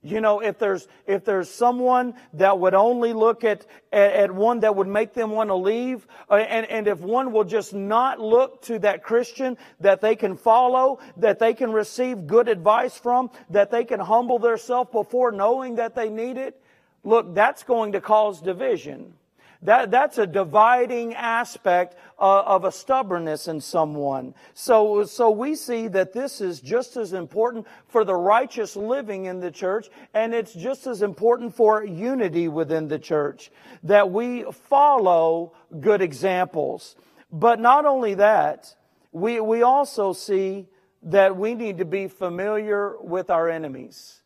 You 0.02 0.22
know, 0.22 0.40
if 0.40 0.58
there's, 0.58 0.88
if 1.06 1.26
there's 1.26 1.50
someone 1.50 2.14
that 2.32 2.58
would 2.58 2.72
only 2.72 3.12
look 3.12 3.44
at, 3.44 3.66
at, 3.92 4.12
at 4.12 4.30
one 4.30 4.60
that 4.60 4.74
would 4.74 4.88
make 4.88 5.12
them 5.12 5.30
want 5.30 5.50
to 5.50 5.54
leave, 5.54 6.06
uh, 6.30 6.36
and, 6.36 6.64
and 6.70 6.88
if 6.88 7.00
one 7.00 7.32
will 7.32 7.44
just 7.44 7.74
not 7.74 8.18
look 8.18 8.62
to 8.62 8.78
that 8.78 9.02
Christian 9.02 9.58
that 9.80 10.00
they 10.00 10.16
can 10.16 10.38
follow, 10.38 11.00
that 11.18 11.38
they 11.38 11.52
can 11.52 11.70
receive 11.70 12.26
good 12.26 12.48
advice 12.48 12.96
from, 12.96 13.30
that 13.50 13.70
they 13.70 13.84
can 13.84 14.00
humble 14.00 14.38
themselves 14.38 14.90
before 14.90 15.32
knowing 15.32 15.74
that 15.74 15.94
they 15.94 16.08
need 16.08 16.38
it, 16.38 16.58
look, 17.04 17.34
that's 17.34 17.62
going 17.62 17.92
to 17.92 18.00
cause 18.00 18.40
division. 18.40 19.12
That, 19.62 19.90
that's 19.90 20.16
a 20.16 20.26
dividing 20.26 21.14
aspect 21.14 21.96
uh, 22.18 22.42
of 22.46 22.64
a 22.64 22.72
stubbornness 22.72 23.46
in 23.46 23.60
someone. 23.60 24.34
So, 24.54 25.04
so 25.04 25.30
we 25.30 25.54
see 25.54 25.88
that 25.88 26.14
this 26.14 26.40
is 26.40 26.60
just 26.60 26.96
as 26.96 27.12
important 27.12 27.66
for 27.86 28.04
the 28.04 28.14
righteous 28.14 28.74
living 28.74 29.26
in 29.26 29.40
the 29.40 29.50
church, 29.50 29.88
and 30.14 30.32
it's 30.32 30.54
just 30.54 30.86
as 30.86 31.02
important 31.02 31.54
for 31.54 31.84
unity 31.84 32.48
within 32.48 32.88
the 32.88 32.98
church, 32.98 33.50
that 33.82 34.10
we 34.10 34.44
follow 34.50 35.52
good 35.78 36.00
examples. 36.00 36.96
But 37.30 37.60
not 37.60 37.84
only 37.84 38.14
that, 38.14 38.74
we, 39.12 39.40
we 39.40 39.62
also 39.62 40.14
see 40.14 40.68
that 41.02 41.36
we 41.36 41.54
need 41.54 41.78
to 41.78 41.84
be 41.84 42.08
familiar 42.08 42.96
with 42.98 43.28
our 43.28 43.48
enemies 43.48 44.19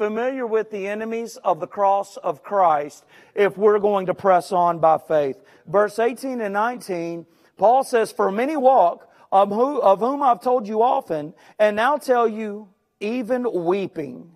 familiar 0.00 0.46
with 0.46 0.70
the 0.70 0.88
enemies 0.88 1.36
of 1.44 1.60
the 1.60 1.66
cross 1.66 2.16
of 2.16 2.42
Christ 2.42 3.04
if 3.34 3.58
we're 3.58 3.78
going 3.78 4.06
to 4.06 4.14
press 4.14 4.50
on 4.50 4.78
by 4.78 4.96
faith. 4.96 5.36
Verse 5.66 5.98
18 5.98 6.40
and 6.40 6.54
19, 6.54 7.26
Paul 7.58 7.84
says, 7.84 8.10
For 8.10 8.32
many 8.32 8.56
walk, 8.56 9.06
of, 9.30 9.50
who, 9.50 9.78
of 9.78 9.98
whom 9.98 10.22
I've 10.22 10.40
told 10.40 10.66
you 10.66 10.80
often, 10.80 11.34
and 11.58 11.76
now 11.76 11.98
tell 11.98 12.26
you, 12.26 12.70
even 12.98 13.46
weeping, 13.52 14.30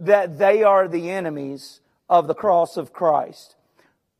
that 0.00 0.36
they 0.36 0.64
are 0.64 0.88
the 0.88 1.10
enemies 1.10 1.80
of 2.10 2.26
the 2.26 2.34
cross 2.34 2.76
of 2.76 2.92
Christ, 2.92 3.54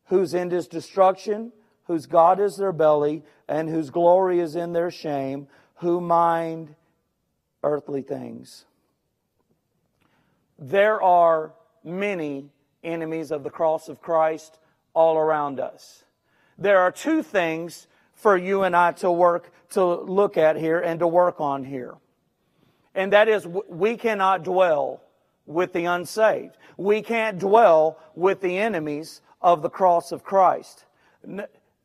whose 0.05 0.33
end 0.33 0.53
is 0.53 0.69
destruction, 0.69 1.51
whose 1.89 2.07
God 2.07 2.39
is 2.39 2.57
their 2.57 2.73
belly, 2.73 3.25
and 3.49 3.69
whose 3.69 3.91
glory 3.91 4.39
is 4.39 4.55
in 4.55 4.75
their 4.75 4.93
shame, 4.93 5.49
who 5.79 6.01
mind 6.01 6.77
earthly 7.65 8.03
things 8.03 8.65
there 10.59 11.01
are 11.03 11.53
many 11.85 12.51
enemies 12.83 13.31
of 13.31 13.45
the 13.45 13.51
cross 13.51 13.89
of 13.89 14.01
Christ 14.01 14.59
all 14.95 15.17
around 15.17 15.61
us. 15.61 16.05
There 16.59 16.81
are 16.81 16.91
two 16.91 17.23
things 17.23 17.87
for 18.15 18.37
you 18.37 18.65
and 18.65 18.75
I 18.75 18.93
to 18.93 19.11
work, 19.11 19.53
to 19.71 19.85
look 19.85 20.37
at 20.37 20.57
here 20.57 20.81
and 20.81 20.99
to 21.01 21.07
work 21.07 21.41
on 21.41 21.65
here. 21.65 21.95
And 22.95 23.13
that 23.13 23.29
is, 23.29 23.47
we 23.47 23.97
cannot 23.97 24.43
dwell 24.43 25.03
with 25.47 25.73
the 25.73 25.85
unsaved. 25.85 26.57
We 26.77 27.03
can't 27.03 27.39
dwell 27.39 27.99
with 28.17 28.41
the 28.41 28.59
enemies 28.59 29.21
of 29.41 29.63
the 29.63 29.71
cross 29.71 30.11
of 30.11 30.25
Christ. 30.25 30.85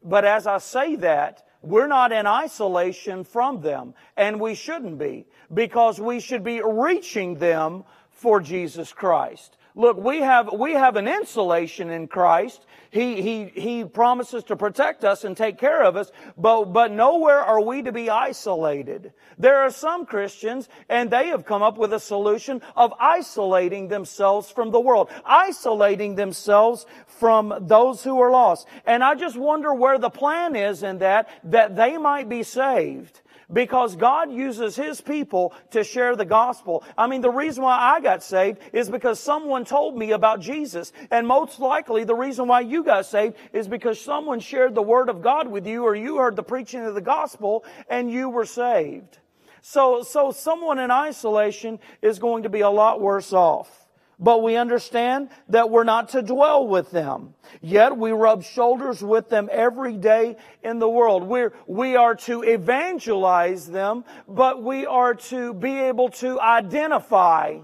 But 0.04 0.26
as 0.26 0.48
I 0.48 0.58
say 0.58 0.96
that, 0.98 1.46
we're 1.62 1.88
not 1.88 2.12
in 2.12 2.28
isolation 2.28 3.24
from 3.24 3.62
them, 3.62 3.94
and 4.18 4.42
we 4.42 4.54
shouldn't 4.54 4.98
be, 4.98 5.26
because 5.54 6.00
we 6.00 6.20
should 6.20 6.44
be 6.44 6.62
reaching 6.62 7.36
them 7.36 7.86
for 8.24 8.40
Jesus 8.40 8.94
Christ. 8.94 9.58
Look, 9.76 9.98
we 9.98 10.20
have, 10.20 10.54
we 10.54 10.74
have 10.74 10.96
an 10.96 11.10
insulation 11.10 11.90
in 11.90 12.08
Christ. 12.08 12.66
He, 12.90 13.22
he, 13.22 13.46
he 13.48 13.84
promises 13.84 14.46
to 14.46 14.56
protect 14.56 15.04
us 15.04 15.26
and 15.26 15.36
take 15.36 15.58
care 15.58 15.84
of 15.84 15.98
us, 15.98 16.10
but, 16.38 16.66
but 16.72 16.94
nowhere 16.94 17.40
are 17.40 17.60
we 17.60 17.82
to 17.82 17.92
be 17.92 18.10
isolated. 18.10 19.12
There 19.38 19.58
are 19.58 19.72
some 19.72 20.06
Christians, 20.06 20.70
and 20.88 21.12
they 21.12 21.28
have 21.28 21.46
come 21.46 21.64
up 21.64 21.78
with 21.78 21.92
a 21.92 22.00
solution 22.00 22.62
of 22.78 22.94
isolating 22.98 23.90
themselves 23.90 24.50
from 24.50 24.72
the 24.72 24.80
world, 24.80 25.10
isolating 25.26 26.16
themselves 26.16 26.86
from 27.08 27.54
those 27.60 28.06
who 28.06 28.22
are 28.22 28.32
lost. 28.32 28.68
And 28.86 29.04
I 29.04 29.16
just 29.16 29.36
wonder 29.36 29.74
where 29.74 29.98
the 29.98 30.10
plan 30.10 30.56
is 30.56 30.82
in 30.82 31.00
that, 31.00 31.28
that 31.44 31.76
they 31.76 31.98
might 31.98 32.30
be 32.30 32.44
saved 32.44 33.20
because 33.52 33.96
God 33.96 34.32
uses 34.32 34.76
His 34.76 35.02
people 35.02 35.54
to 35.72 35.84
share 35.84 36.16
the 36.16 36.26
gospel. 36.26 36.84
I 36.98 37.08
mean, 37.08 37.22
the 37.22 37.30
reason 37.30 37.64
why 37.64 37.78
I 37.78 38.00
got 38.00 38.24
saved 38.24 38.60
is 38.72 38.90
because 38.90 39.20
someone 39.20 39.66
told 39.66 39.98
me 39.98 40.12
about 40.12 40.40
Jesus. 40.40 40.92
And 41.12 41.28
most 41.28 41.60
likely 41.60 42.04
the 42.04 42.16
reason 42.16 42.48
why 42.48 42.62
you 42.62 42.84
got 42.84 43.06
saved 43.06 43.36
is 43.52 43.68
because 43.68 44.00
someone 44.00 44.40
shared 44.40 44.76
the 44.76 44.82
word 44.82 45.10
of 45.10 45.22
God 45.22 45.48
with 45.48 45.68
you 45.68 45.84
or 45.84 45.96
you 45.96 46.18
heard 46.18 46.36
the 46.36 46.44
preaching 46.44 46.86
of 46.86 46.96
the 46.96 47.02
gospel 47.02 47.66
and 47.90 48.12
you 48.12 48.30
were 48.30 48.46
saved. 48.46 49.20
So, 49.62 50.04
so 50.04 50.32
someone 50.32 50.80
in 50.80 50.92
isolation 50.92 51.80
is 52.02 52.20
going 52.20 52.44
to 52.44 52.50
be 52.50 52.62
a 52.62 52.70
lot 52.70 53.00
worse 53.00 53.32
off 53.32 53.83
but 54.20 54.44
we 54.44 54.56
understand 54.56 55.30
that 55.50 55.70
we're 55.70 55.84
not 55.84 56.10
to 56.10 56.22
dwell 56.22 56.68
with 56.68 56.92
them. 56.92 57.34
Yet 57.62 57.98
we 57.98 58.12
rub 58.12 58.44
shoulders 58.44 59.02
with 59.02 59.30
them 59.30 59.50
every 59.52 59.98
day 59.98 60.38
in 60.64 60.80
the 60.80 60.90
world. 60.90 61.24
We're, 61.24 61.54
we 61.68 61.96
are 61.96 62.16
to 62.16 62.42
evangelize 62.44 63.68
them, 63.68 64.06
but 64.28 64.62
we 64.64 64.86
are 64.86 65.14
to 65.16 65.54
be 65.54 65.78
able 65.78 66.10
to 66.10 66.40
identify 66.40 67.60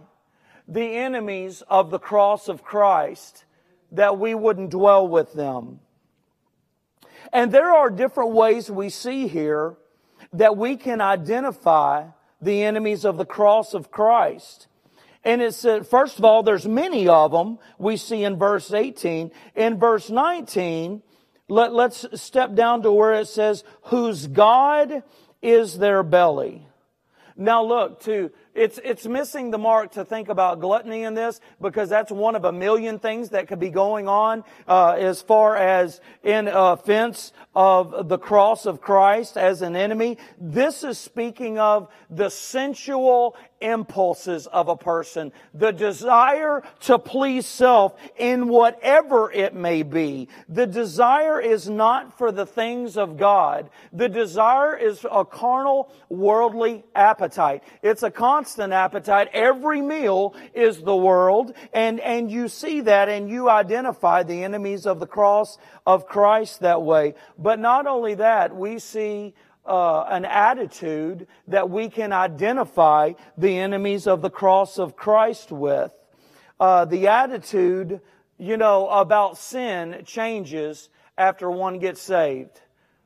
the 0.68 0.98
enemies 0.98 1.64
of 1.68 1.90
the 1.90 2.00
cross 2.00 2.48
of 2.48 2.64
Christ 2.64 3.46
that 3.92 4.20
we 4.20 4.36
wouldn't 4.36 4.70
dwell 4.70 5.08
with 5.08 5.34
them. 5.34 5.80
And 7.34 7.52
there 7.52 7.72
are 7.72 7.90
different 7.90 8.32
ways 8.32 8.70
we 8.70 8.90
see 8.90 9.28
here 9.28 9.76
that 10.34 10.58
we 10.58 10.78
can 10.78 11.02
identify 11.02 12.08
the 12.42 12.64
enemies 12.64 13.06
of 13.06 13.18
the 13.18 13.26
cross 13.26 13.74
of 13.74 13.92
Christ. 13.92 14.68
And 15.30 15.44
it 15.44 15.54
said, 15.54 15.86
first 15.86 16.18
of 16.18 16.26
all, 16.26 16.42
there's 16.42 16.68
many 16.68 17.08
of 17.08 17.32
them 17.32 17.60
we 17.78 17.98
see 17.98 18.24
in 18.24 18.40
verse 18.40 18.74
18. 18.74 19.30
In 19.54 19.78
verse 19.78 20.10
19, 20.10 21.04
let, 21.48 21.72
let's 21.72 22.04
step 22.20 22.56
down 22.56 22.82
to 22.82 22.92
where 22.92 23.14
it 23.14 23.28
says, 23.28 23.64
whose 23.84 24.26
God 24.26 25.04
is 25.40 25.78
their 25.78 26.02
belly. 26.02 26.66
Now 27.38 27.64
look, 27.64 28.02
to 28.06 28.32
it's 28.60 28.80
it's 28.84 29.06
missing 29.06 29.52
the 29.52 29.58
mark 29.58 29.94
to 29.94 30.04
think 30.04 30.28
about 30.28 30.60
gluttony 30.60 31.04
in 31.04 31.14
this 31.14 31.40
because 31.62 31.88
that's 31.88 32.12
one 32.12 32.36
of 32.36 32.44
a 32.44 32.52
million 32.52 33.00
things 33.00 33.30
that 33.30 33.48
could 33.48 33.60
be 33.60 33.70
going 33.70 34.08
on 34.08 34.44
uh, 34.68 34.98
as 35.00 35.22
far 35.22 35.56
as 35.56 36.02
in 36.24 36.50
offense 36.50 37.32
of 37.56 38.10
the 38.10 38.18
cross 38.18 38.66
of 38.66 38.82
Christ 38.82 39.38
as 39.38 39.62
an 39.62 39.76
enemy. 39.76 40.18
This 40.40 40.84
is 40.84 40.98
speaking 40.98 41.58
of 41.58 41.88
the 42.10 42.30
sensual 42.30 43.36
impulses 43.62 44.48
of 44.48 44.68
a 44.68 44.76
person, 44.76 45.32
the 45.54 45.72
desire 45.72 46.64
to 46.82 46.98
please 46.98 47.46
self 47.46 47.96
in 48.18 48.48
whatever 48.48 49.32
it 49.32 49.54
may 49.54 49.84
be. 49.84 50.30
The 50.48 50.68
desire 50.68 51.40
is 51.40 51.70
not 51.70 52.18
for 52.18 52.32
the 52.32 52.46
things 52.46 52.98
of 52.98 53.18
God. 53.18 53.70
The 53.92 54.10
desire 54.10 54.76
is 54.76 55.06
a 55.10 55.26
carnal, 55.26 55.92
worldly 56.10 56.84
appetite. 56.96 57.64
It's 57.82 58.04
a 58.04 58.12
constant 58.50 58.74
appetite. 58.74 59.28
Every 59.32 59.80
meal 59.80 60.34
is 60.56 60.82
the 60.82 60.96
world, 60.96 61.54
and, 61.72 62.00
and 62.00 62.32
you 62.32 62.48
see 62.48 62.82
that 62.82 63.08
and 63.08 63.30
you 63.30 63.48
identify 63.48 64.24
the 64.24 64.44
enemies 64.44 64.88
of 64.88 65.00
the 65.00 65.06
cross 65.06 65.60
of 65.86 66.08
Christ 66.08 66.62
that 66.62 66.82
way. 66.82 67.14
But 67.38 67.60
not 67.60 67.86
only 67.86 68.16
that, 68.16 68.56
we 68.56 68.80
see 68.80 69.36
uh, 69.68 70.02
an 70.10 70.26
attitude 70.26 71.28
that 71.48 71.70
we 71.70 71.90
can 71.90 72.12
identify 72.12 73.14
the 73.38 73.60
enemies 73.60 74.08
of 74.08 74.24
the 74.24 74.32
cross 74.32 74.80
of 74.80 74.96
Christ 74.96 75.52
with. 75.52 75.94
Uh, 76.60 76.86
the 76.86 77.08
attitude, 77.08 78.02
you 78.40 78.58
know, 78.58 78.90
about 78.90 79.38
sin 79.38 80.02
changes 80.08 80.90
after 81.20 81.52
one 81.52 81.78
gets 81.78 82.02
saved. 82.02 82.62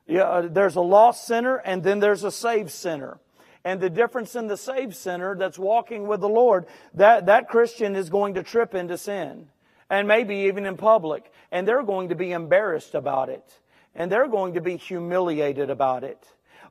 Yeah, 0.07 0.21
uh, 0.21 0.47
there's 0.49 0.77
a 0.77 0.81
lost 0.81 1.27
sinner 1.27 1.57
and 1.57 1.83
then 1.83 1.99
there's 1.99 2.23
a 2.23 2.31
saved 2.31 2.71
sinner. 2.71 3.19
And 3.65 3.79
the 3.79 3.89
difference 3.89 4.35
in 4.35 4.47
the 4.47 4.57
saved 4.57 4.95
sinner 4.95 5.35
that's 5.35 5.57
walking 5.57 6.07
with 6.07 6.19
the 6.19 6.29
Lord, 6.29 6.65
that, 6.95 7.27
that 7.27 7.47
Christian 7.47 7.95
is 7.95 8.09
going 8.09 8.33
to 8.33 8.43
trip 8.43 8.75
into 8.75 8.97
sin. 8.97 9.47
And 9.89 10.07
maybe 10.07 10.35
even 10.47 10.65
in 10.65 10.75
public. 10.75 11.31
And 11.51 11.67
they're 11.67 11.83
going 11.83 12.09
to 12.09 12.15
be 12.15 12.31
embarrassed 12.31 12.95
about 12.95 13.29
it. 13.29 13.59
And 13.95 14.11
they're 14.11 14.27
going 14.27 14.55
to 14.55 14.61
be 14.61 14.75
humiliated 14.75 15.69
about 15.69 16.03
it. 16.03 16.25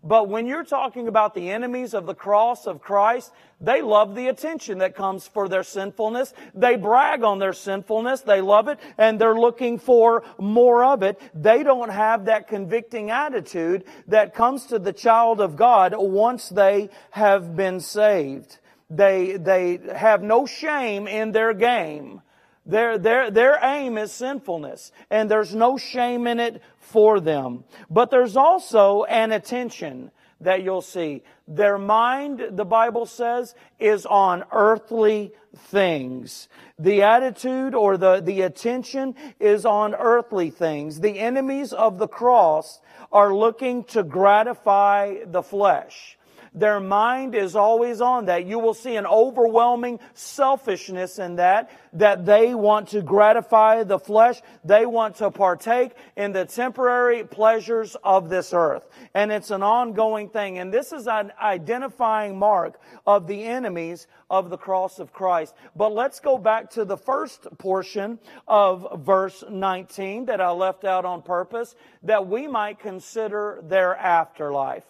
But 0.04 0.28
when 0.28 0.46
you're 0.46 0.64
talking 0.64 1.06
about 1.06 1.34
the 1.34 1.50
enemies 1.50 1.94
of 1.94 2.06
the 2.06 2.14
cross 2.14 2.66
of 2.66 2.80
Christ, 2.80 3.30
they 3.60 3.82
love 3.82 4.16
the 4.16 4.26
attention 4.26 4.78
that 4.78 4.96
comes 4.96 5.28
for 5.28 5.48
their 5.48 5.62
sinfulness. 5.62 6.34
They 6.54 6.74
brag 6.74 7.22
on 7.22 7.38
their 7.38 7.52
sinfulness. 7.52 8.22
They 8.22 8.40
love 8.40 8.66
it 8.66 8.80
and 8.98 9.20
they're 9.20 9.38
looking 9.38 9.78
for 9.78 10.24
more 10.38 10.84
of 10.84 11.04
it. 11.04 11.20
They 11.34 11.62
don't 11.62 11.90
have 11.90 12.24
that 12.24 12.48
convicting 12.48 13.10
attitude 13.10 13.84
that 14.08 14.34
comes 14.34 14.66
to 14.66 14.80
the 14.80 14.92
child 14.92 15.40
of 15.40 15.54
God 15.54 15.94
once 15.96 16.48
they 16.48 16.90
have 17.10 17.54
been 17.54 17.78
saved. 17.78 18.58
They, 18.90 19.36
they 19.36 19.78
have 19.94 20.22
no 20.22 20.46
shame 20.46 21.06
in 21.06 21.30
their 21.30 21.54
game. 21.54 22.22
Their, 22.64 22.96
their, 22.96 23.30
their 23.30 23.58
aim 23.62 23.98
is 23.98 24.12
sinfulness, 24.12 24.92
and 25.10 25.30
there's 25.30 25.54
no 25.54 25.76
shame 25.76 26.26
in 26.26 26.38
it 26.38 26.62
for 26.78 27.18
them. 27.18 27.64
But 27.90 28.10
there's 28.10 28.36
also 28.36 29.02
an 29.04 29.32
attention 29.32 30.12
that 30.40 30.62
you'll 30.62 30.82
see. 30.82 31.22
Their 31.48 31.78
mind, 31.78 32.42
the 32.52 32.64
Bible 32.64 33.06
says, 33.06 33.54
is 33.78 34.06
on 34.06 34.44
earthly 34.52 35.32
things. 35.56 36.48
The 36.78 37.02
attitude 37.02 37.74
or 37.74 37.96
the, 37.96 38.20
the 38.20 38.42
attention 38.42 39.14
is 39.38 39.64
on 39.64 39.94
earthly 39.94 40.50
things. 40.50 41.00
The 41.00 41.18
enemies 41.18 41.72
of 41.72 41.98
the 41.98 42.08
cross 42.08 42.80
are 43.10 43.34
looking 43.34 43.84
to 43.84 44.02
gratify 44.02 45.24
the 45.26 45.42
flesh. 45.42 46.18
Their 46.54 46.80
mind 46.80 47.34
is 47.34 47.56
always 47.56 48.02
on 48.02 48.26
that. 48.26 48.44
You 48.44 48.58
will 48.58 48.74
see 48.74 48.96
an 48.96 49.06
overwhelming 49.06 50.00
selfishness 50.12 51.18
in 51.18 51.36
that, 51.36 51.70
that 51.94 52.26
they 52.26 52.54
want 52.54 52.88
to 52.88 53.00
gratify 53.00 53.84
the 53.84 53.98
flesh. 53.98 54.42
They 54.62 54.84
want 54.84 55.16
to 55.16 55.30
partake 55.30 55.92
in 56.14 56.32
the 56.32 56.44
temporary 56.44 57.24
pleasures 57.24 57.96
of 58.04 58.28
this 58.28 58.52
earth. 58.52 58.86
And 59.14 59.32
it's 59.32 59.50
an 59.50 59.62
ongoing 59.62 60.28
thing. 60.28 60.58
And 60.58 60.72
this 60.72 60.92
is 60.92 61.08
an 61.08 61.32
identifying 61.40 62.38
mark 62.38 62.78
of 63.06 63.26
the 63.26 63.44
enemies 63.44 64.06
of 64.28 64.50
the 64.50 64.58
cross 64.58 64.98
of 64.98 65.12
Christ. 65.12 65.54
But 65.74 65.94
let's 65.94 66.20
go 66.20 66.36
back 66.36 66.70
to 66.72 66.84
the 66.84 66.98
first 66.98 67.46
portion 67.56 68.18
of 68.46 69.00
verse 69.00 69.42
19 69.48 70.26
that 70.26 70.42
I 70.42 70.50
left 70.50 70.84
out 70.84 71.06
on 71.06 71.22
purpose, 71.22 71.74
that 72.02 72.26
we 72.26 72.46
might 72.46 72.78
consider 72.78 73.60
their 73.62 73.96
afterlife 73.96 74.84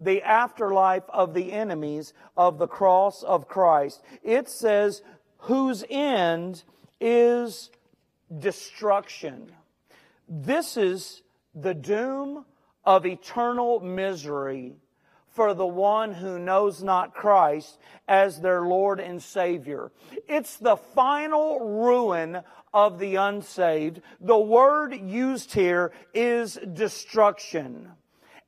the 0.00 0.22
afterlife 0.22 1.04
of 1.08 1.34
the 1.34 1.52
enemies 1.52 2.12
of 2.36 2.58
the 2.58 2.68
cross 2.68 3.22
of 3.22 3.48
Christ. 3.48 4.02
It 4.22 4.48
says, 4.48 5.02
whose 5.38 5.84
end 5.88 6.62
is 7.00 7.70
destruction. 8.38 9.52
This 10.28 10.76
is 10.76 11.22
the 11.54 11.74
doom 11.74 12.44
of 12.84 13.06
eternal 13.06 13.80
misery 13.80 14.76
for 15.36 15.52
the 15.52 15.66
one 15.66 16.14
who 16.14 16.38
knows 16.38 16.82
not 16.82 17.14
Christ 17.14 17.78
as 18.08 18.40
their 18.40 18.62
Lord 18.62 19.00
and 19.00 19.22
Savior. 19.22 19.92
It's 20.26 20.56
the 20.56 20.76
final 20.76 21.60
ruin 21.60 22.40
of 22.72 22.98
the 22.98 23.16
unsaved. 23.16 24.00
The 24.18 24.38
word 24.38 24.94
used 24.94 25.52
here 25.52 25.92
is 26.14 26.58
destruction. 26.72 27.90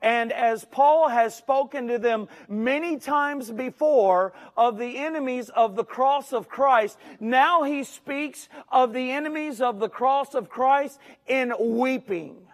And 0.01 0.33
as 0.33 0.65
Paul 0.65 1.09
has 1.09 1.35
spoken 1.35 1.89
to 1.89 1.99
them 1.99 2.29
many 2.49 2.99
times 2.99 3.51
before 3.51 4.33
of 4.57 4.79
the 4.79 4.97
enemies 4.99 5.49
of 5.51 5.75
the 5.75 5.85
cross 5.85 6.33
of 6.33 6.49
Christ, 6.49 6.99
now 7.19 7.65
he 7.65 7.83
speaks 7.83 8.49
of 8.71 8.93
the 8.93 9.11
enemies 9.11 9.61
of 9.61 9.81
the 9.81 9.89
cross 9.89 10.35
of 10.35 10.49
Christ 10.49 11.01
in 11.27 11.53
weeping. 11.59 12.48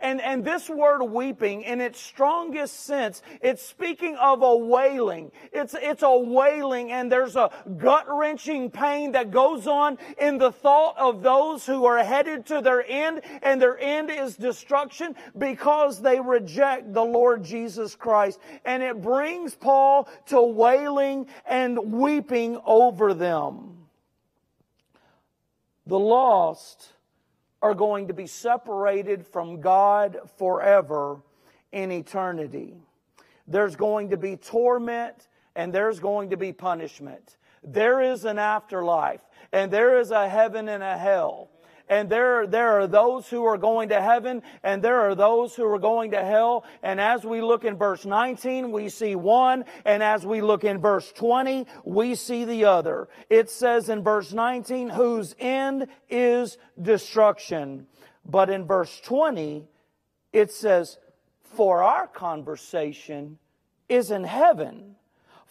And, 0.00 0.20
and 0.20 0.44
this 0.44 0.68
word 0.68 1.02
weeping, 1.02 1.62
in 1.62 1.80
its 1.80 2.00
strongest 2.00 2.84
sense, 2.84 3.22
it's 3.40 3.62
speaking 3.62 4.16
of 4.16 4.42
a 4.42 4.56
wailing. 4.56 5.32
It's, 5.52 5.74
it's 5.78 6.02
a 6.02 6.16
wailing, 6.16 6.92
and 6.92 7.10
there's 7.10 7.36
a 7.36 7.50
gut 7.76 8.06
wrenching 8.08 8.70
pain 8.70 9.12
that 9.12 9.30
goes 9.30 9.66
on 9.66 9.98
in 10.18 10.38
the 10.38 10.52
thought 10.52 10.96
of 10.98 11.22
those 11.22 11.64
who 11.64 11.84
are 11.86 12.02
headed 12.04 12.46
to 12.46 12.60
their 12.60 12.84
end, 12.86 13.22
and 13.42 13.60
their 13.60 13.78
end 13.78 14.10
is 14.10 14.36
destruction 14.36 15.14
because 15.38 16.00
they 16.00 16.20
reject 16.20 16.92
the 16.92 17.04
Lord 17.04 17.42
Jesus 17.42 17.94
Christ. 17.94 18.38
And 18.64 18.82
it 18.82 19.00
brings 19.00 19.54
Paul 19.54 20.08
to 20.26 20.42
wailing 20.42 21.26
and 21.46 21.92
weeping 21.92 22.60
over 22.64 23.14
them. 23.14 23.86
The 25.86 25.98
lost 25.98 26.92
are 27.66 27.74
going 27.74 28.06
to 28.06 28.14
be 28.14 28.28
separated 28.28 29.26
from 29.26 29.60
God 29.60 30.18
forever 30.38 31.20
in 31.72 31.90
eternity. 31.90 32.76
There's 33.48 33.74
going 33.74 34.10
to 34.10 34.16
be 34.16 34.36
torment 34.36 35.26
and 35.56 35.72
there's 35.72 35.98
going 35.98 36.30
to 36.30 36.36
be 36.36 36.52
punishment. 36.52 37.38
There 37.64 38.00
is 38.00 38.24
an 38.24 38.38
afterlife 38.38 39.20
and 39.50 39.72
there 39.72 39.98
is 39.98 40.12
a 40.12 40.28
heaven 40.28 40.68
and 40.68 40.84
a 40.84 40.96
hell 40.96 41.50
and 41.88 42.10
there, 42.10 42.46
there 42.46 42.80
are 42.80 42.86
those 42.86 43.28
who 43.28 43.44
are 43.44 43.58
going 43.58 43.90
to 43.90 44.00
heaven, 44.00 44.42
and 44.62 44.82
there 44.82 45.00
are 45.00 45.14
those 45.14 45.54
who 45.54 45.64
are 45.66 45.78
going 45.78 46.10
to 46.10 46.24
hell. 46.24 46.64
And 46.82 47.00
as 47.00 47.24
we 47.24 47.40
look 47.40 47.64
in 47.64 47.76
verse 47.76 48.04
19, 48.04 48.72
we 48.72 48.88
see 48.88 49.14
one, 49.14 49.64
and 49.84 50.02
as 50.02 50.26
we 50.26 50.40
look 50.40 50.64
in 50.64 50.80
verse 50.80 51.12
20, 51.12 51.66
we 51.84 52.14
see 52.16 52.44
the 52.44 52.64
other. 52.64 53.08
It 53.30 53.50
says 53.50 53.88
in 53.88 54.02
verse 54.02 54.32
19, 54.32 54.88
whose 54.90 55.36
end 55.38 55.86
is 56.10 56.58
destruction. 56.80 57.86
But 58.24 58.50
in 58.50 58.66
verse 58.66 59.00
20, 59.00 59.68
it 60.32 60.50
says, 60.50 60.98
for 61.54 61.82
our 61.82 62.08
conversation 62.08 63.38
is 63.88 64.10
in 64.10 64.24
heaven, 64.24 64.96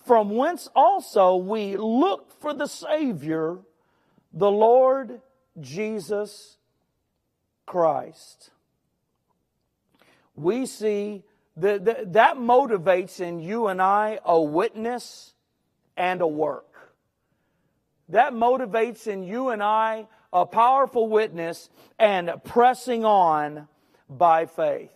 from 0.06 0.30
whence 0.30 0.67
also 0.76 1.38
we 1.38 1.78
look 1.78 2.39
for 2.41 2.54
the 2.54 2.67
Savior, 2.67 3.58
the 4.34 4.52
Lord 4.52 5.21
Jesus 5.59 6.57
Christ. 7.65 8.51
We 10.35 10.65
see 10.65 11.23
that, 11.57 11.85
that, 12.13 12.37
motivates 12.37 13.21
in 13.21 13.39
you 13.39 13.67
and 13.67 13.81
I 13.81 14.19
a 14.25 14.39
witness 14.41 15.33
and 15.95 16.21
a 16.21 16.27
work. 16.27 16.65
That 18.09 18.33
motivates 18.33 19.07
in 19.07 19.23
you 19.23 19.49
and 19.49 19.63
I 19.63 20.07
a 20.33 20.45
powerful 20.45 21.07
witness 21.07 21.69
and 21.97 22.31
pressing 22.43 23.05
on 23.05 23.67
by 24.09 24.45
faith. 24.45 24.91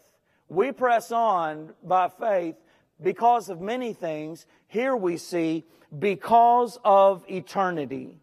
We 0.49 0.73
press 0.73 1.11
on 1.11 1.73
by 1.83 2.09
faith 2.09 2.55
because 3.01 3.49
of 3.49 3.61
many 3.61 3.93
things. 3.93 4.45
Here 4.67 4.95
we 4.95 5.17
see 5.17 5.65
because 5.97 6.77
of 6.83 7.23
eternity. 7.29 8.19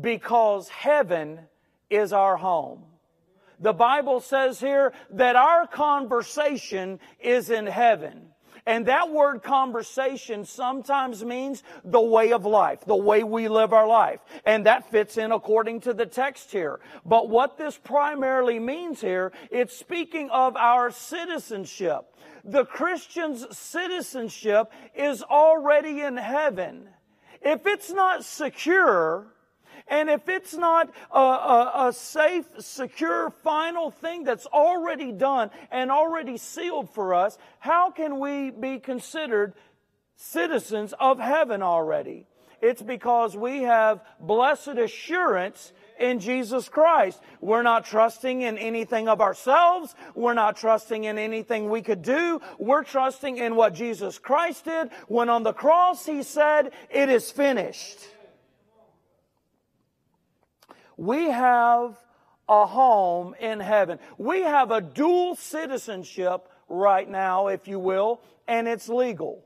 Because 0.00 0.68
heaven 0.68 1.40
is 1.90 2.12
our 2.12 2.36
home. 2.36 2.84
The 3.58 3.72
Bible 3.74 4.20
says 4.20 4.58
here 4.58 4.94
that 5.10 5.36
our 5.36 5.66
conversation 5.66 6.98
is 7.20 7.50
in 7.50 7.66
heaven. 7.66 8.30
And 8.66 8.86
that 8.86 9.10
word 9.10 9.42
conversation 9.42 10.44
sometimes 10.44 11.24
means 11.24 11.62
the 11.84 12.00
way 12.00 12.32
of 12.32 12.44
life, 12.44 12.84
the 12.84 12.96
way 12.96 13.22
we 13.22 13.48
live 13.48 13.72
our 13.72 13.86
life. 13.86 14.20
And 14.44 14.66
that 14.66 14.90
fits 14.90 15.16
in 15.16 15.32
according 15.32 15.80
to 15.80 15.94
the 15.94 16.06
text 16.06 16.50
here. 16.50 16.80
But 17.04 17.28
what 17.28 17.56
this 17.56 17.76
primarily 17.78 18.58
means 18.58 19.00
here, 19.00 19.32
it's 19.50 19.76
speaking 19.76 20.30
of 20.30 20.56
our 20.56 20.90
citizenship. 20.90 22.14
The 22.44 22.64
Christian's 22.64 23.46
citizenship 23.56 24.70
is 24.94 25.22
already 25.22 26.02
in 26.02 26.16
heaven. 26.16 26.88
If 27.42 27.66
it's 27.66 27.90
not 27.90 28.24
secure, 28.24 29.26
and 29.90 30.08
if 30.08 30.28
it's 30.28 30.54
not 30.54 30.88
a, 31.12 31.18
a, 31.18 31.88
a, 31.88 31.92
safe, 31.92 32.46
secure, 32.60 33.30
final 33.42 33.90
thing 33.90 34.22
that's 34.22 34.46
already 34.46 35.10
done 35.10 35.50
and 35.72 35.90
already 35.90 36.38
sealed 36.38 36.94
for 36.94 37.12
us, 37.12 37.36
how 37.58 37.90
can 37.90 38.20
we 38.20 38.50
be 38.50 38.78
considered 38.78 39.52
citizens 40.14 40.94
of 41.00 41.18
heaven 41.18 41.60
already? 41.60 42.28
It's 42.62 42.82
because 42.82 43.36
we 43.36 43.62
have 43.62 44.00
blessed 44.20 44.78
assurance 44.78 45.72
in 45.98 46.20
Jesus 46.20 46.68
Christ. 46.68 47.20
We're 47.40 47.62
not 47.62 47.84
trusting 47.84 48.42
in 48.42 48.58
anything 48.58 49.08
of 49.08 49.20
ourselves. 49.20 49.94
We're 50.14 50.34
not 50.34 50.56
trusting 50.56 51.02
in 51.02 51.18
anything 51.18 51.68
we 51.68 51.82
could 51.82 52.02
do. 52.02 52.40
We're 52.58 52.84
trusting 52.84 53.38
in 53.38 53.56
what 53.56 53.74
Jesus 53.74 54.18
Christ 54.18 54.66
did 54.66 54.90
when 55.08 55.28
on 55.28 55.42
the 55.42 55.52
cross 55.52 56.06
he 56.06 56.22
said, 56.22 56.70
it 56.90 57.08
is 57.08 57.30
finished. 57.30 57.98
We 61.00 61.30
have 61.30 61.98
a 62.46 62.66
home 62.66 63.34
in 63.40 63.58
heaven. 63.58 63.98
We 64.18 64.42
have 64.42 64.70
a 64.70 64.82
dual 64.82 65.34
citizenship 65.34 66.46
right 66.68 67.08
now, 67.08 67.46
if 67.46 67.66
you 67.66 67.78
will, 67.78 68.20
and 68.46 68.68
it's 68.68 68.86
legal 68.86 69.42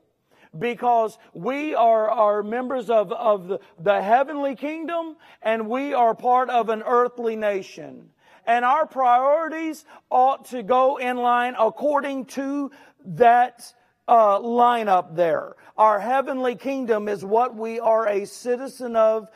because 0.59 1.17
we 1.33 1.73
are, 1.73 2.11
are 2.11 2.43
members 2.43 2.89
of, 2.89 3.13
of 3.13 3.47
the, 3.47 3.59
the 3.79 4.01
heavenly 4.01 4.57
kingdom 4.57 5.15
and 5.41 5.69
we 5.69 5.93
are 5.93 6.13
part 6.13 6.49
of 6.49 6.67
an 6.67 6.83
earthly 6.85 7.37
nation. 7.37 8.09
And 8.45 8.65
our 8.65 8.85
priorities 8.85 9.85
ought 10.09 10.49
to 10.49 10.61
go 10.61 10.97
in 10.97 11.15
line 11.15 11.55
according 11.57 12.25
to 12.25 12.69
that 13.05 13.73
uh, 14.09 14.39
lineup 14.39 15.15
there. 15.15 15.55
Our 15.77 16.01
heavenly 16.01 16.55
kingdom 16.57 17.07
is 17.07 17.23
what 17.23 17.55
we 17.55 17.79
are 17.79 18.09
a 18.09 18.25
citizen 18.25 18.97
of 18.97 19.29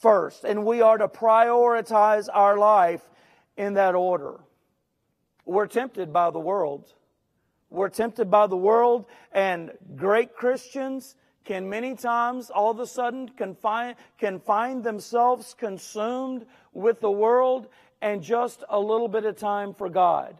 first, 0.00 0.44
and 0.44 0.64
we 0.64 0.80
are 0.80 0.98
to 0.98 1.08
prioritize 1.08 2.28
our 2.32 2.56
life 2.56 3.02
in 3.56 3.74
that 3.74 3.94
order. 3.94 4.40
We're 5.44 5.66
tempted 5.66 6.12
by 6.12 6.30
the 6.30 6.38
world. 6.40 6.92
We're 7.70 7.88
tempted 7.88 8.30
by 8.30 8.46
the 8.46 8.56
world, 8.56 9.06
and 9.32 9.72
great 9.96 10.34
Christians 10.34 11.16
can 11.44 11.68
many 11.68 11.94
times 11.94 12.50
all 12.50 12.70
of 12.70 12.80
a 12.80 12.86
sudden 12.86 13.28
can 13.30 13.54
find, 13.54 14.84
themselves 14.84 15.54
consumed 15.54 16.46
with 16.72 17.00
the 17.00 17.10
world 17.10 17.68
and 18.00 18.22
just 18.22 18.64
a 18.68 18.78
little 18.78 19.08
bit 19.08 19.24
of 19.24 19.36
time 19.36 19.74
for 19.74 19.88
God. 19.88 20.36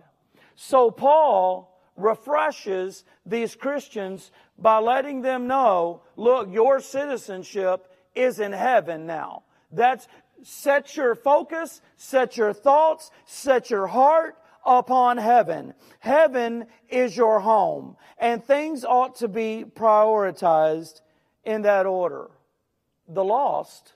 So 0.54 0.90
Paul 0.90 1.80
refreshes 1.96 3.04
these 3.26 3.56
Christians 3.56 4.30
by 4.58 4.78
letting 4.78 5.22
them 5.22 5.46
know, 5.46 6.02
look, 6.16 6.52
your 6.52 6.80
citizenship 6.80 7.92
is 8.14 8.38
in 8.38 8.52
heaven 8.52 9.06
now. 9.06 9.44
That's 9.70 10.09
set 10.42 10.96
your 10.96 11.14
focus, 11.14 11.81
set 11.96 12.37
your 12.37 12.52
thoughts, 12.52 13.11
set 13.26 13.70
your 13.70 13.87
heart 13.87 14.37
upon 14.64 15.16
heaven. 15.16 15.74
Heaven 15.98 16.66
is 16.88 17.16
your 17.16 17.40
home, 17.40 17.96
and 18.18 18.44
things 18.44 18.85
ought 18.85 19.16
to 19.16 19.28
be 19.28 19.64
prioritized 19.74 21.00
in 21.44 21.62
that 21.62 21.87
order. 21.87 22.31
The 23.09 23.24
lost 23.24 23.94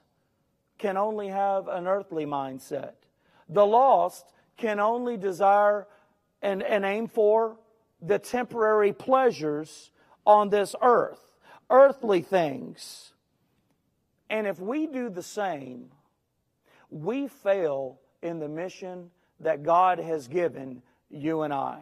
can 0.78 0.96
only 0.96 1.28
have 1.28 1.68
an 1.68 1.86
earthly 1.86 2.24
mindset. 2.26 2.94
The 3.48 3.66
lost 3.66 4.24
can 4.56 4.80
only 4.80 5.16
desire 5.16 5.86
and, 6.40 6.62
and 6.62 6.84
aim 6.84 7.08
for 7.08 7.56
the 8.00 8.18
temporary 8.18 8.92
pleasures 8.92 9.90
on 10.26 10.48
this 10.48 10.74
earth, 10.82 11.20
earthly 11.70 12.20
things. 12.20 13.11
And 14.32 14.46
if 14.46 14.58
we 14.58 14.86
do 14.86 15.10
the 15.10 15.22
same, 15.22 15.90
we 16.88 17.28
fail 17.28 18.00
in 18.22 18.38
the 18.38 18.48
mission 18.48 19.10
that 19.40 19.62
God 19.62 19.98
has 19.98 20.26
given 20.26 20.80
you 21.10 21.42
and 21.42 21.52
I. 21.52 21.80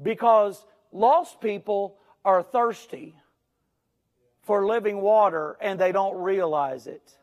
Because 0.00 0.64
lost 0.92 1.40
people 1.40 1.96
are 2.24 2.44
thirsty 2.44 3.16
for 4.42 4.64
living 4.64 5.00
water 5.00 5.56
and 5.60 5.78
they 5.78 5.90
don't 5.90 6.22
realize 6.22 6.86
it. 6.86 7.16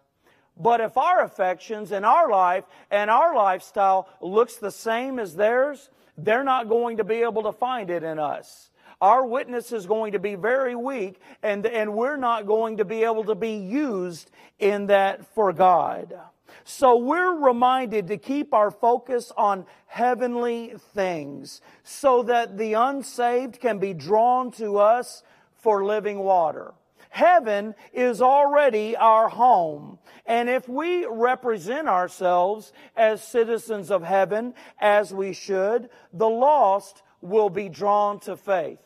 But 0.58 0.82
if 0.82 0.98
our 0.98 1.24
affections 1.24 1.94
and 1.94 2.06
our 2.06 2.30
life 2.30 2.66
and 2.92 3.10
our 3.10 3.34
lifestyle 3.34 4.10
looks 4.20 4.58
the 4.58 4.72
same 4.72 5.20
as 5.20 5.38
theirs, 5.38 5.90
they're 6.18 6.44
not 6.44 6.68
going 6.68 6.98
to 6.98 7.06
be 7.06 7.22
able 7.22 7.44
to 7.44 7.54
find 7.54 7.90
it 7.90 8.04
in 8.04 8.20
us. 8.20 8.72
Our 9.00 9.26
witness 9.28 9.72
is 9.72 9.86
going 9.86 10.14
to 10.14 10.20
be 10.20 10.36
very 10.36 10.76
weak 10.76 11.20
and, 11.44 11.66
and 11.68 11.94
we're 11.94 12.18
not 12.18 12.48
going 12.48 12.78
to 12.78 12.86
be 12.86 13.04
able 13.04 13.26
to 13.26 13.36
be 13.36 13.52
used 13.52 14.32
in 14.58 14.88
that 14.88 15.34
for 15.36 15.54
God. 15.54 16.18
So 16.64 16.98
we're 16.98 17.36
reminded 17.36 18.08
to 18.08 18.18
keep 18.18 18.54
our 18.54 18.72
focus 18.72 19.32
on 19.38 19.66
heavenly 19.86 20.74
things 20.96 21.62
so 21.84 22.24
that 22.24 22.58
the 22.58 22.74
unsaved 22.74 23.60
can 23.60 23.78
be 23.78 23.94
drawn 23.94 24.52
to 24.54 24.78
us 24.78 25.22
for 25.56 25.86
living 25.86 26.20
water. 26.20 26.74
Heaven 27.10 27.76
is 27.94 28.22
already 28.22 28.96
our 28.96 29.30
home. 29.30 30.00
And 30.26 30.50
if 30.50 30.68
we 30.68 31.06
represent 31.06 31.88
ourselves 31.88 32.74
as 32.96 33.24
citizens 33.24 33.92
of 33.92 34.04
heaven, 34.04 34.56
as 34.80 35.14
we 35.14 35.34
should, 35.34 35.90
the 36.12 36.30
lost 36.30 37.04
will 37.22 37.50
be 37.50 37.70
drawn 37.70 38.20
to 38.22 38.36
faith 38.36 38.80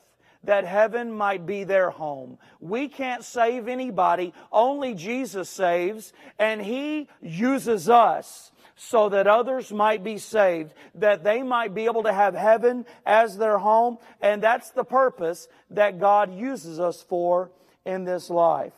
that 0.43 0.65
heaven 0.65 1.11
might 1.11 1.45
be 1.45 1.63
their 1.63 1.89
home. 1.89 2.37
We 2.59 2.87
can't 2.87 3.23
save 3.23 3.67
anybody. 3.67 4.33
Only 4.51 4.93
Jesus 4.93 5.49
saves, 5.49 6.13
and 6.39 6.61
He 6.61 7.09
uses 7.21 7.89
us 7.89 8.51
so 8.75 9.09
that 9.09 9.27
others 9.27 9.71
might 9.71 10.03
be 10.03 10.17
saved, 10.17 10.73
that 10.95 11.23
they 11.23 11.43
might 11.43 11.75
be 11.75 11.85
able 11.85 12.03
to 12.03 12.13
have 12.13 12.33
heaven 12.33 12.85
as 13.05 13.37
their 13.37 13.59
home. 13.59 13.99
And 14.21 14.41
that's 14.41 14.71
the 14.71 14.83
purpose 14.83 15.47
that 15.69 15.99
God 15.99 16.33
uses 16.33 16.79
us 16.79 17.03
for 17.03 17.51
in 17.85 18.05
this 18.05 18.29
life. 18.29 18.73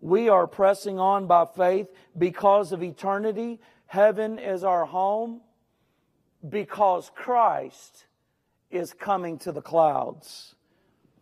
We 0.00 0.28
are 0.28 0.48
pressing 0.48 0.98
on 0.98 1.26
by 1.28 1.46
faith 1.56 1.86
because 2.18 2.72
of 2.72 2.82
eternity. 2.82 3.60
Heaven 3.86 4.40
is 4.40 4.64
our 4.64 4.84
home 4.84 5.40
because 6.46 7.10
Christ 7.14 8.04
is 8.74 8.92
coming 8.92 9.38
to 9.38 9.52
the 9.52 9.62
clouds. 9.62 10.54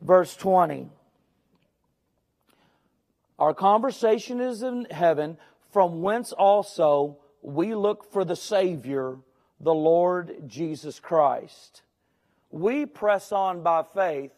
Verse 0.00 0.34
20. 0.36 0.88
Our 3.38 3.54
conversation 3.54 4.40
is 4.40 4.62
in 4.62 4.86
heaven, 4.90 5.36
from 5.70 6.02
whence 6.02 6.32
also 6.32 7.18
we 7.42 7.74
look 7.74 8.10
for 8.12 8.24
the 8.24 8.36
Savior, 8.36 9.16
the 9.60 9.74
Lord 9.74 10.48
Jesus 10.48 11.00
Christ. 11.00 11.82
We 12.50 12.86
press 12.86 13.32
on 13.32 13.62
by 13.62 13.82
faith, 13.82 14.32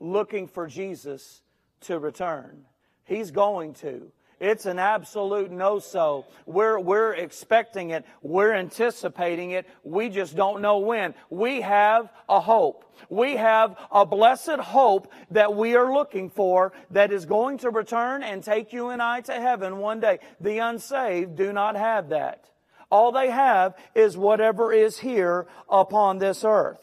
looking 0.00 0.46
for 0.48 0.66
Jesus 0.66 1.42
to 1.82 1.98
return. 1.98 2.64
He's 3.04 3.30
going 3.30 3.74
to. 3.74 4.10
It's 4.38 4.66
an 4.66 4.78
absolute 4.78 5.50
no 5.50 5.78
so. 5.78 6.26
We're, 6.44 6.78
we're 6.78 7.14
expecting 7.14 7.90
it. 7.90 8.04
We're 8.20 8.52
anticipating 8.52 9.52
it. 9.52 9.66
We 9.82 10.10
just 10.10 10.36
don't 10.36 10.60
know 10.60 10.78
when. 10.78 11.14
We 11.30 11.62
have 11.62 12.10
a 12.28 12.40
hope. 12.40 12.84
We 13.08 13.36
have 13.36 13.76
a 13.90 14.04
blessed 14.04 14.58
hope 14.58 15.10
that 15.30 15.54
we 15.54 15.74
are 15.74 15.92
looking 15.92 16.28
for 16.28 16.72
that 16.90 17.12
is 17.12 17.24
going 17.24 17.58
to 17.58 17.70
return 17.70 18.22
and 18.22 18.42
take 18.42 18.74
you 18.74 18.90
and 18.90 19.00
I 19.00 19.22
to 19.22 19.32
heaven 19.32 19.78
one 19.78 20.00
day. 20.00 20.18
The 20.40 20.58
unsaved 20.58 21.36
do 21.36 21.52
not 21.54 21.76
have 21.76 22.10
that. 22.10 22.44
All 22.90 23.12
they 23.12 23.30
have 23.30 23.74
is 23.94 24.18
whatever 24.18 24.70
is 24.70 24.98
here 24.98 25.46
upon 25.68 26.18
this 26.18 26.44
earth. 26.44 26.80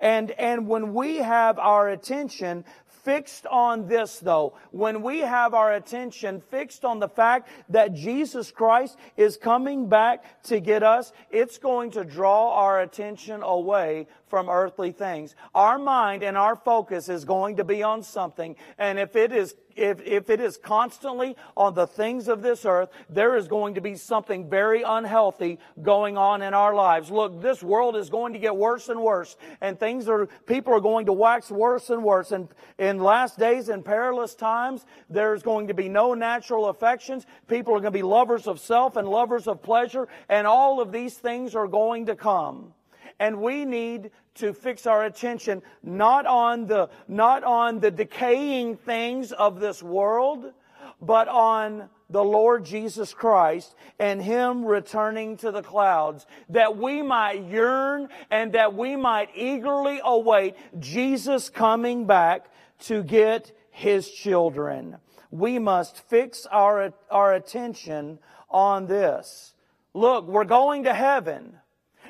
And, 0.00 0.30
and 0.32 0.68
when 0.68 0.94
we 0.94 1.16
have 1.16 1.58
our 1.58 1.88
attention 1.88 2.64
fixed 3.08 3.46
on 3.46 3.88
this 3.88 4.18
though, 4.18 4.52
when 4.70 5.00
we 5.00 5.20
have 5.20 5.54
our 5.54 5.72
attention 5.72 6.42
fixed 6.50 6.84
on 6.84 6.98
the 6.98 7.08
fact 7.08 7.48
that 7.70 7.94
Jesus 7.94 8.50
Christ 8.50 8.98
is 9.16 9.38
coming 9.38 9.88
back 9.88 10.42
to 10.42 10.60
get 10.60 10.82
us, 10.82 11.14
it's 11.30 11.56
going 11.56 11.92
to 11.92 12.04
draw 12.04 12.52
our 12.52 12.82
attention 12.82 13.42
away 13.42 14.08
from 14.28 14.48
earthly 14.48 14.92
things. 14.92 15.34
Our 15.54 15.78
mind 15.78 16.22
and 16.22 16.36
our 16.36 16.56
focus 16.56 17.08
is 17.08 17.24
going 17.24 17.56
to 17.56 17.64
be 17.64 17.82
on 17.82 18.02
something, 18.02 18.56
and 18.78 18.98
if 18.98 19.16
it 19.16 19.32
is 19.32 19.54
if, 19.78 20.00
if 20.04 20.28
it 20.28 20.40
is 20.40 20.56
constantly 20.56 21.36
on 21.56 21.74
the 21.74 21.86
things 21.86 22.28
of 22.28 22.42
this 22.42 22.64
earth, 22.64 22.90
there 23.08 23.36
is 23.36 23.46
going 23.48 23.74
to 23.74 23.80
be 23.80 23.94
something 23.94 24.50
very 24.50 24.82
unhealthy 24.82 25.58
going 25.80 26.16
on 26.18 26.42
in 26.42 26.52
our 26.52 26.74
lives. 26.74 27.10
Look, 27.10 27.40
this 27.40 27.62
world 27.62 27.96
is 27.96 28.10
going 28.10 28.32
to 28.32 28.38
get 28.38 28.56
worse 28.56 28.88
and 28.88 29.00
worse, 29.00 29.36
and 29.60 29.78
things 29.78 30.08
are, 30.08 30.26
people 30.46 30.74
are 30.74 30.80
going 30.80 31.06
to 31.06 31.12
wax 31.12 31.50
worse 31.50 31.90
and 31.90 32.02
worse. 32.02 32.32
And 32.32 32.48
in 32.78 32.98
last 32.98 33.38
days, 33.38 33.68
in 33.68 33.82
perilous 33.82 34.34
times, 34.34 34.84
there's 35.08 35.42
going 35.42 35.68
to 35.68 35.74
be 35.74 35.88
no 35.88 36.14
natural 36.14 36.66
affections. 36.66 37.26
People 37.46 37.74
are 37.74 37.80
going 37.80 37.92
to 37.92 37.98
be 37.98 38.02
lovers 38.02 38.46
of 38.46 38.58
self 38.60 38.96
and 38.96 39.08
lovers 39.08 39.46
of 39.46 39.62
pleasure, 39.62 40.08
and 40.28 40.46
all 40.46 40.80
of 40.80 40.92
these 40.92 41.14
things 41.14 41.54
are 41.54 41.68
going 41.68 42.06
to 42.06 42.16
come 42.16 42.74
and 43.18 43.40
we 43.40 43.64
need 43.64 44.10
to 44.36 44.52
fix 44.52 44.86
our 44.86 45.04
attention 45.04 45.62
not 45.82 46.26
on 46.26 46.66
the, 46.66 46.88
not 47.08 47.44
on 47.44 47.80
the 47.80 47.90
decaying 47.90 48.76
things 48.76 49.32
of 49.32 49.60
this 49.60 49.82
world, 49.82 50.52
but 51.00 51.28
on 51.28 51.88
the 52.10 52.24
Lord 52.24 52.64
Jesus 52.64 53.12
Christ 53.12 53.74
and 53.98 54.22
Him 54.22 54.64
returning 54.64 55.36
to 55.38 55.50
the 55.50 55.62
clouds, 55.62 56.26
that 56.48 56.76
we 56.76 57.02
might 57.02 57.44
yearn 57.44 58.08
and 58.30 58.52
that 58.52 58.74
we 58.74 58.96
might 58.96 59.30
eagerly 59.34 60.00
await 60.02 60.56
Jesus 60.78 61.50
coming 61.50 62.06
back 62.06 62.50
to 62.80 63.02
get 63.02 63.52
His 63.70 64.10
children. 64.10 64.96
We 65.30 65.58
must 65.58 65.98
fix 66.08 66.46
our, 66.46 66.94
our 67.10 67.34
attention 67.34 68.18
on 68.48 68.86
this. 68.86 69.54
Look, 69.92 70.26
we're 70.26 70.44
going 70.44 70.84
to 70.84 70.94
heaven 70.94 71.58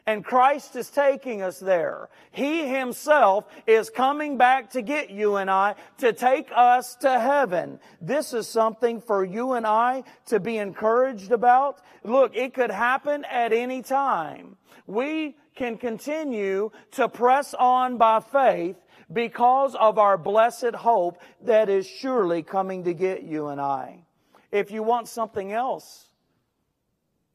and 0.09 0.25
Christ 0.25 0.75
is 0.75 0.88
taking 0.88 1.42
us 1.42 1.61
there. 1.61 2.09
He 2.31 2.66
himself 2.66 3.44
is 3.66 3.90
coming 3.90 4.38
back 4.38 4.71
to 4.71 4.81
get 4.81 5.11
you 5.11 5.37
and 5.37 5.51
I 5.51 5.75
to 5.99 6.14
take 6.14 6.49
us 6.57 6.94
to 7.03 7.21
heaven. 7.21 7.79
This 8.01 8.33
is 8.33 8.49
something 8.49 9.03
for 9.03 9.23
you 9.23 9.53
and 9.53 9.66
I 9.66 10.05
to 10.29 10.40
be 10.40 10.57
encouraged 10.57 11.31
about. 11.31 11.83
Look, 12.05 12.35
it 12.35 12.55
could 12.55 12.71
happen 12.71 13.27
at 13.31 13.53
any 13.53 13.83
time. 13.83 14.57
We 14.87 15.37
can 15.55 15.77
continue 15.77 16.71
to 16.92 17.11
press 17.11 17.53
on 17.53 17.99
by 17.99 18.21
faith 18.21 18.77
because 19.12 19.75
of 19.75 19.99
our 19.99 20.16
blessed 20.16 20.75
hope 20.75 21.21
that 21.42 21.68
is 21.68 21.87
surely 21.87 22.42
coming 22.42 22.85
to 22.85 22.94
get 22.94 23.25
you 23.25 23.49
and 23.49 23.61
I. 23.61 24.07
If 24.53 24.71
you 24.71 24.83
want 24.83 25.07
something 25.07 25.53
else, 25.53 26.07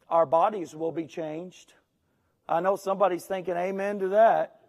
our 0.09 0.25
bodies 0.25 0.73
will 0.73 0.91
be 0.91 1.05
changed. 1.05 1.75
I 2.47 2.59
know 2.59 2.75
somebody's 2.75 3.25
thinking 3.25 3.55
amen 3.55 3.99
to 3.99 4.09
that. 4.09 4.59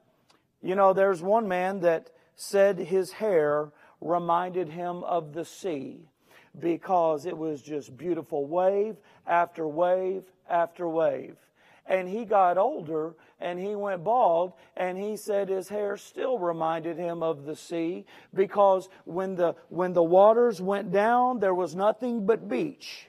You 0.63 0.75
know, 0.75 0.93
there's 0.93 1.23
one 1.23 1.49
man 1.49 1.81
that 1.81 2.11
said 2.37 2.79
his 2.79 3.13
hair 3.13 3.73
reminded 4.01 4.69
him 4.69 5.03
of 5.05 5.33
the 5.33 5.45
sea 5.45 6.09
because 6.59 7.27
it 7.27 7.37
was 7.37 7.63
just 7.63 7.97
beautiful 7.97 8.47
wave 8.47 8.97
after 9.27 9.67
wave 9.67 10.25
after 10.49 10.89
wave. 10.89 11.37
And 11.87 12.09
he 12.09 12.25
got 12.25 12.57
older 12.57 13.15
and 13.41 13.59
he 13.59 13.75
went 13.75 14.05
bald 14.05 14.53
and 14.77 14.97
he 14.97 15.17
said 15.17 15.49
his 15.49 15.69
hair 15.69 15.97
still 15.97 16.39
reminded 16.39 16.97
him 16.97 17.23
of 17.23 17.45
the 17.45 17.57
sea 17.57 18.07
because 18.33 18.89
when 19.05 19.35
the, 19.35 19.55
when 19.69 19.93
the 19.93 20.03
waters 20.03 20.63
went 20.63 20.93
down, 20.93 21.41
there 21.41 21.55
was 21.55 21.75
nothing 21.75 22.25
but 22.25 22.49
beach 22.49 23.09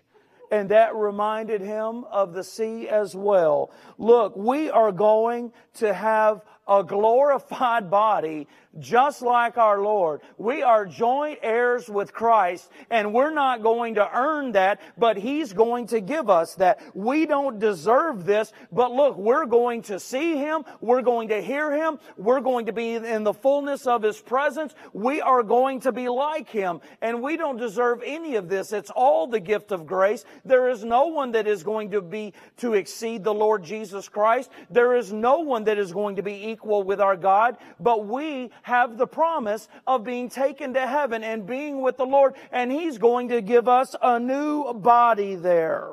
and 0.56 0.72
that 0.72 0.96
reminded 0.96 1.60
him 1.60 2.06
of 2.06 2.34
the 2.34 2.44
sea 2.44 2.88
as 2.88 3.14
well. 3.14 3.72
Look, 3.98 4.38
we 4.38 4.70
are 4.70 4.94
going 4.94 5.52
to 5.76 5.94
have 5.94 6.42
a 6.68 6.84
glorified 6.84 7.92
body 7.92 8.48
just 8.80 9.22
like 9.22 9.58
our 9.58 9.82
Lord. 9.82 10.22
We 10.38 10.62
are 10.62 10.86
joint 10.86 11.40
heirs 11.42 11.88
with 11.88 12.14
Christ 12.14 12.70
and 12.90 13.14
we're 13.14 13.34
not 13.34 13.64
going 13.64 13.96
to 13.96 14.10
earn 14.14 14.52
that, 14.54 14.82
but 14.98 15.18
He's 15.18 15.54
going 15.54 15.88
to 15.88 16.02
give 16.02 16.30
us 16.30 16.56
that. 16.56 16.82
We 16.94 17.26
don't 17.26 17.60
deserve 17.60 18.26
this, 18.26 18.52
but 18.72 18.92
look, 18.92 19.18
we're 19.18 19.46
going 19.46 19.84
to 19.84 20.00
see 20.00 20.36
Him. 20.36 20.66
We're 20.82 21.04
going 21.04 21.30
to 21.30 21.42
hear 21.42 21.72
Him. 21.72 22.00
We're 22.18 22.42
going 22.42 22.66
to 22.66 22.74
be 22.74 22.96
in 22.96 23.24
the 23.24 23.34
fullness 23.34 23.88
of 23.88 24.02
His 24.04 24.20
presence. 24.20 24.76
We 24.92 25.22
are 25.22 25.44
going 25.44 25.82
to 25.82 25.92
be 25.92 26.10
like 26.10 26.50
Him 26.50 26.82
and 27.02 27.22
we 27.22 27.38
don't 27.38 27.58
deserve 27.58 28.02
any 28.06 28.36
of 28.36 28.50
this. 28.50 28.74
It's 28.74 28.92
all 28.92 29.28
the 29.28 29.40
gift 29.40 29.72
of 29.72 29.86
grace. 29.86 30.26
There 30.46 30.70
is 30.70 30.84
no 30.84 31.08
one 31.08 31.32
that 31.32 31.48
is 31.48 31.64
going 31.64 31.92
to 31.92 32.02
be 32.02 32.34
to 32.58 32.76
exceed 32.76 33.24
the 33.24 33.34
Lord 33.34 33.64
Jesus 33.64 34.08
Christ. 34.08 34.52
There 34.70 34.96
is 34.96 35.12
no 35.12 35.40
one 35.40 35.64
that 35.64 35.80
is 35.80 35.92
going 35.92 36.18
to 36.18 36.22
be 36.22 36.50
equal 36.50 36.84
with 36.84 37.02
our 37.02 37.18
God, 37.18 37.58
but 37.80 38.06
we 38.06 38.52
have 38.62 38.98
the 38.98 39.08
promise 39.08 39.68
of 39.88 40.04
being 40.04 40.30
taken 40.30 40.76
to 40.76 40.86
heaven 40.86 41.24
and 41.24 41.48
being 41.48 41.82
with 41.82 41.98
the 41.98 42.06
Lord, 42.06 42.36
and 42.52 42.72
He's 42.72 42.98
going 43.00 43.30
to 43.30 43.42
give 43.42 43.68
us 43.68 43.96
a 44.02 44.20
new 44.20 44.72
body 44.74 45.36
there. 45.36 45.90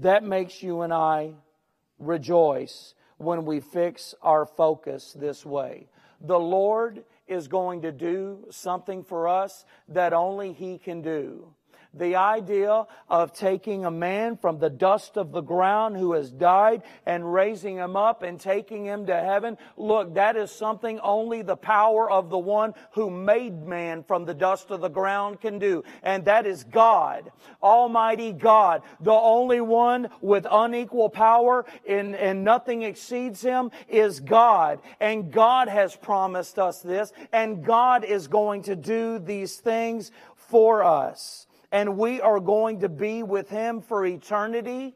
That 0.00 0.24
makes 0.24 0.62
you 0.62 0.82
and 0.82 0.92
I 0.92 1.34
rejoice 1.98 2.94
when 3.18 3.44
we 3.44 3.60
fix 3.60 4.14
our 4.20 4.44
focus 4.44 5.14
this 5.18 5.46
way. 5.46 5.88
The 6.20 6.38
Lord 6.38 7.04
is 7.28 7.48
going 7.48 7.82
to 7.82 7.92
do 7.92 8.44
something 8.50 9.02
for 9.02 9.28
us 9.28 9.64
that 9.88 10.12
only 10.12 10.52
He 10.52 10.78
can 10.78 11.02
do 11.02 11.54
the 11.98 12.16
idea 12.16 12.86
of 13.08 13.32
taking 13.32 13.84
a 13.84 13.90
man 13.90 14.36
from 14.36 14.58
the 14.58 14.70
dust 14.70 15.16
of 15.16 15.32
the 15.32 15.40
ground 15.40 15.96
who 15.96 16.12
has 16.12 16.30
died 16.30 16.82
and 17.04 17.32
raising 17.32 17.76
him 17.76 17.96
up 17.96 18.22
and 18.22 18.40
taking 18.40 18.84
him 18.84 19.06
to 19.06 19.14
heaven. 19.14 19.56
Look, 19.76 20.14
that 20.14 20.36
is 20.36 20.50
something 20.50 21.00
only 21.00 21.42
the 21.42 21.56
power 21.56 22.10
of 22.10 22.30
the 22.30 22.38
one 22.38 22.74
who 22.92 23.10
made 23.10 23.66
man 23.66 24.02
from 24.04 24.24
the 24.24 24.34
dust 24.34 24.70
of 24.70 24.80
the 24.80 24.88
ground 24.88 25.40
can 25.40 25.58
do. 25.58 25.84
And 26.02 26.24
that 26.26 26.46
is 26.46 26.64
God, 26.64 27.30
Almighty 27.62 28.32
God, 28.32 28.82
the 29.00 29.12
only 29.12 29.60
one 29.60 30.08
with 30.20 30.46
unequal 30.50 31.10
power 31.10 31.64
and, 31.88 32.14
and 32.16 32.44
nothing 32.44 32.82
exceeds 32.82 33.42
him 33.42 33.70
is 33.88 34.20
God. 34.20 34.80
And 35.00 35.32
God 35.32 35.68
has 35.68 35.96
promised 35.96 36.58
us 36.58 36.80
this 36.82 37.12
and 37.32 37.64
God 37.64 38.04
is 38.04 38.28
going 38.28 38.62
to 38.62 38.76
do 38.76 39.18
these 39.18 39.56
things 39.56 40.10
for 40.34 40.84
us 40.84 41.45
and 41.72 41.98
we 41.98 42.20
are 42.20 42.40
going 42.40 42.80
to 42.80 42.88
be 42.88 43.22
with 43.22 43.48
Him 43.48 43.80
for 43.80 44.04
eternity 44.04 44.94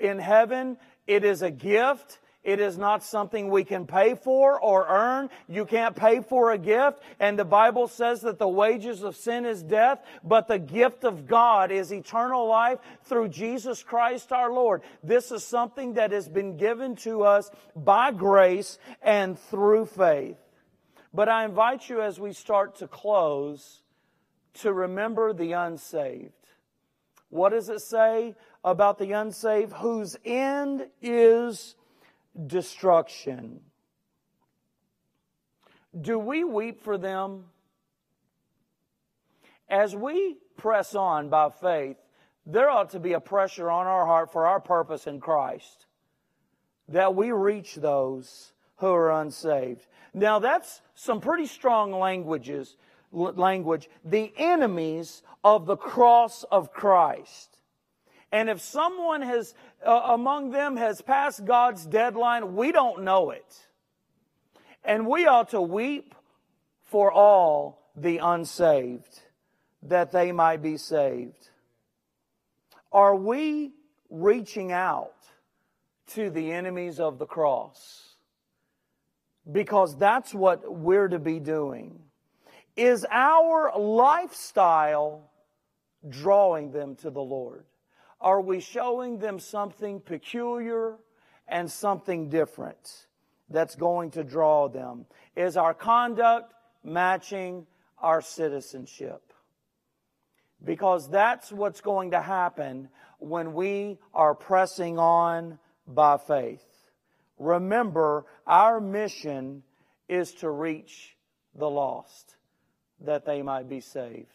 in 0.00 0.18
heaven. 0.18 0.76
It 1.06 1.24
is 1.24 1.42
a 1.42 1.50
gift. 1.50 2.18
It 2.44 2.58
is 2.58 2.76
not 2.76 3.04
something 3.04 3.50
we 3.50 3.62
can 3.62 3.86
pay 3.86 4.16
for 4.16 4.60
or 4.60 4.86
earn. 4.88 5.30
You 5.48 5.64
can't 5.64 5.94
pay 5.94 6.20
for 6.20 6.50
a 6.50 6.58
gift. 6.58 7.00
And 7.20 7.38
the 7.38 7.44
Bible 7.44 7.86
says 7.86 8.22
that 8.22 8.40
the 8.40 8.48
wages 8.48 9.04
of 9.04 9.14
sin 9.14 9.46
is 9.46 9.62
death, 9.62 10.00
but 10.24 10.48
the 10.48 10.58
gift 10.58 11.04
of 11.04 11.28
God 11.28 11.70
is 11.70 11.92
eternal 11.92 12.48
life 12.48 12.80
through 13.04 13.28
Jesus 13.28 13.84
Christ 13.84 14.32
our 14.32 14.52
Lord. 14.52 14.82
This 15.04 15.30
is 15.30 15.44
something 15.44 15.94
that 15.94 16.10
has 16.10 16.28
been 16.28 16.56
given 16.56 16.96
to 16.96 17.22
us 17.22 17.48
by 17.76 18.10
grace 18.10 18.78
and 19.02 19.38
through 19.38 19.86
faith. 19.86 20.38
But 21.14 21.28
I 21.28 21.44
invite 21.44 21.88
you 21.88 22.02
as 22.02 22.18
we 22.18 22.32
start 22.32 22.76
to 22.76 22.88
close 22.88 23.81
to 24.54 24.72
remember 24.72 25.32
the 25.32 25.52
unsaved. 25.52 26.32
What 27.30 27.50
does 27.50 27.68
it 27.68 27.80
say 27.80 28.34
about 28.62 28.98
the 28.98 29.12
unsaved? 29.12 29.72
Whose 29.72 30.16
end 30.24 30.86
is 31.00 31.74
destruction. 32.46 33.60
Do 35.98 36.18
we 36.18 36.44
weep 36.44 36.82
for 36.82 36.96
them? 36.96 37.44
As 39.68 39.94
we 39.96 40.36
press 40.56 40.94
on 40.94 41.28
by 41.28 41.50
faith, 41.50 41.96
there 42.44 42.68
ought 42.68 42.90
to 42.90 43.00
be 43.00 43.12
a 43.12 43.20
pressure 43.20 43.70
on 43.70 43.86
our 43.86 44.04
heart 44.06 44.32
for 44.32 44.46
our 44.46 44.60
purpose 44.60 45.06
in 45.06 45.20
Christ 45.20 45.86
that 46.88 47.14
we 47.14 47.30
reach 47.30 47.76
those 47.76 48.52
who 48.76 48.88
are 48.88 49.20
unsaved. 49.20 49.86
Now, 50.12 50.38
that's 50.40 50.82
some 50.94 51.20
pretty 51.20 51.46
strong 51.46 51.92
languages 51.92 52.76
language, 53.12 53.88
the 54.04 54.32
enemies 54.36 55.22
of 55.44 55.66
the 55.66 55.76
cross 55.76 56.44
of 56.50 56.72
Christ. 56.72 57.58
And 58.32 58.48
if 58.48 58.60
someone 58.60 59.20
has, 59.20 59.54
uh, 59.84 60.00
among 60.06 60.50
them 60.50 60.76
has 60.76 61.02
passed 61.02 61.44
God's 61.44 61.84
deadline, 61.84 62.56
we 62.56 62.72
don't 62.72 63.04
know 63.04 63.30
it. 63.30 63.66
And 64.82 65.06
we 65.06 65.26
ought 65.26 65.50
to 65.50 65.60
weep 65.60 66.14
for 66.84 67.12
all 67.12 67.90
the 67.94 68.18
unsaved, 68.18 69.20
that 69.82 70.12
they 70.12 70.32
might 70.32 70.62
be 70.62 70.76
saved. 70.78 71.50
Are 72.90 73.14
we 73.14 73.72
reaching 74.10 74.72
out 74.72 75.14
to 76.08 76.30
the 76.30 76.52
enemies 76.52 77.00
of 77.00 77.18
the 77.18 77.26
cross? 77.26 78.16
Because 79.50 79.96
that's 79.96 80.32
what 80.32 80.74
we're 80.74 81.08
to 81.08 81.18
be 81.18 81.38
doing. 81.38 81.98
Is 82.76 83.06
our 83.10 83.78
lifestyle 83.78 85.30
drawing 86.08 86.72
them 86.72 86.96
to 86.96 87.10
the 87.10 87.22
Lord? 87.22 87.64
Are 88.20 88.40
we 88.40 88.60
showing 88.60 89.18
them 89.18 89.38
something 89.38 90.00
peculiar 90.00 90.96
and 91.48 91.70
something 91.70 92.28
different 92.28 93.06
that's 93.50 93.74
going 93.74 94.12
to 94.12 94.24
draw 94.24 94.68
them? 94.68 95.06
Is 95.36 95.56
our 95.56 95.74
conduct 95.74 96.54
matching 96.84 97.66
our 97.98 98.20
citizenship. 98.20 99.32
Because 100.64 101.08
that's 101.08 101.52
what's 101.52 101.80
going 101.80 102.12
to 102.12 102.20
happen 102.20 102.88
when 103.18 103.54
we 103.54 103.98
are 104.12 104.34
pressing 104.34 104.98
on 104.98 105.58
by 105.86 106.18
faith. 106.18 106.64
Remember, 107.38 108.26
our 108.46 108.80
mission 108.80 109.62
is 110.08 110.32
to 110.34 110.50
reach 110.50 111.16
the 111.54 111.68
lost 111.68 112.36
that 113.04 113.24
they 113.24 113.42
might 113.42 113.68
be 113.68 113.80
saved. 113.80 114.28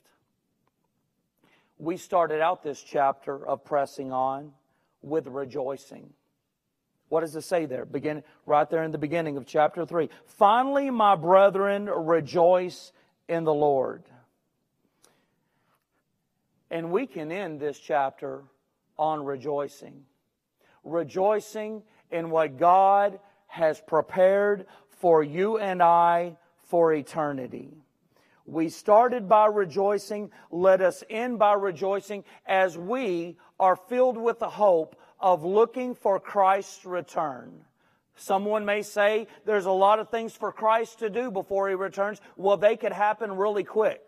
We 1.79 1.97
started 1.97 2.41
out 2.41 2.63
this 2.63 2.81
chapter 2.81 3.45
of 3.45 3.63
pressing 3.63 4.11
on 4.11 4.53
with 5.01 5.27
rejoicing. 5.27 6.11
What 7.09 7.21
does 7.21 7.35
it 7.35 7.43
say 7.43 7.65
there? 7.65 7.85
Begin 7.85 8.23
right 8.45 8.69
there 8.69 8.83
in 8.83 8.91
the 8.91 8.97
beginning 8.97 9.37
of 9.37 9.45
chapter 9.45 9.85
3. 9.85 10.09
Finally, 10.25 10.89
my 10.89 11.15
brethren, 11.15 11.85
rejoice 11.85 12.91
in 13.29 13.43
the 13.43 13.53
Lord. 13.53 14.03
And 16.69 16.91
we 16.91 17.07
can 17.07 17.31
end 17.31 17.59
this 17.59 17.79
chapter 17.79 18.43
on 18.97 19.23
rejoicing. 19.23 20.03
Rejoicing 20.83 21.83
in 22.11 22.29
what 22.29 22.57
God 22.57 23.19
has 23.47 23.79
prepared 23.79 24.65
for 24.89 25.23
you 25.23 25.57
and 25.57 25.81
I 25.81 26.35
for 26.63 26.93
eternity. 26.93 27.77
We 28.47 28.69
started 28.69 29.27
by 29.27 29.47
rejoicing. 29.47 30.31
Let 30.49 30.81
us 30.81 31.03
end 31.09 31.37
by 31.37 31.53
rejoicing 31.53 32.23
as 32.45 32.77
we 32.77 33.37
are 33.59 33.75
filled 33.75 34.17
with 34.17 34.39
the 34.39 34.49
hope 34.49 34.95
of 35.19 35.43
looking 35.43 35.93
for 35.93 36.17
Christ's 36.19 36.85
return. 36.85 37.65
Someone 38.15 38.65
may 38.65 38.81
say 38.81 39.27
there's 39.45 39.65
a 39.65 39.71
lot 39.71 39.99
of 39.99 40.09
things 40.09 40.33
for 40.33 40.51
Christ 40.53 40.99
to 40.99 41.09
do 41.09 41.29
before 41.29 41.67
he 41.67 41.75
returns. 41.75 42.21
Well, 42.37 42.57
they 42.57 42.77
could 42.77 42.93
happen 42.93 43.33
really 43.33 43.65
quick. 43.65 44.01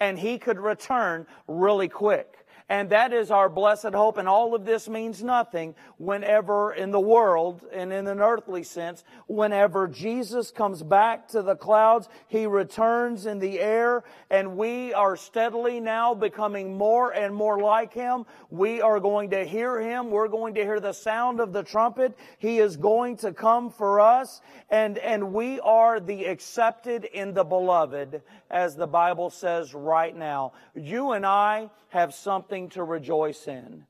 And 0.00 0.18
he 0.18 0.38
could 0.38 0.58
return 0.58 1.26
really 1.46 1.88
quick. 1.88 2.46
And 2.70 2.90
that 2.90 3.14
is 3.14 3.30
our 3.30 3.48
blessed 3.48 3.94
hope. 3.94 4.18
And 4.18 4.28
all 4.28 4.54
of 4.54 4.66
this 4.66 4.90
means 4.90 5.22
nothing 5.22 5.74
whenever 5.96 6.74
in 6.74 6.90
the 6.90 7.00
world 7.00 7.64
and 7.72 7.92
in 7.92 8.06
an 8.06 8.20
earthly 8.20 8.62
sense, 8.62 9.04
whenever 9.26 9.88
Jesus 9.88 10.50
comes 10.50 10.82
back 10.82 11.28
to 11.28 11.40
the 11.40 11.56
clouds, 11.56 12.10
He 12.26 12.46
returns 12.46 13.24
in 13.24 13.38
the 13.38 13.58
air 13.58 14.04
and 14.30 14.58
we 14.58 14.92
are 14.92 15.16
steadily 15.16 15.80
now 15.80 16.12
becoming 16.12 16.76
more 16.76 17.10
and 17.10 17.34
more 17.34 17.58
like 17.58 17.94
Him. 17.94 18.26
We 18.50 18.82
are 18.82 19.00
going 19.00 19.30
to 19.30 19.46
hear 19.46 19.80
Him. 19.80 20.10
We're 20.10 20.28
going 20.28 20.54
to 20.54 20.62
hear 20.62 20.78
the 20.78 20.92
sound 20.92 21.40
of 21.40 21.54
the 21.54 21.62
trumpet. 21.62 22.18
He 22.38 22.58
is 22.58 22.76
going 22.76 23.16
to 23.18 23.32
come 23.32 23.70
for 23.70 23.98
us 23.98 24.42
and, 24.68 24.98
and 24.98 25.32
we 25.32 25.58
are 25.60 26.00
the 26.00 26.26
accepted 26.26 27.04
in 27.04 27.32
the 27.32 27.44
beloved 27.44 28.20
as 28.50 28.76
the 28.76 28.86
Bible 28.86 29.30
says 29.30 29.74
right 29.74 30.14
now. 30.14 30.52
You 30.74 31.12
and 31.12 31.26
I 31.26 31.70
have 31.88 32.14
something 32.14 32.68
to 32.70 32.82
rejoice 32.82 33.48
in. 33.48 33.84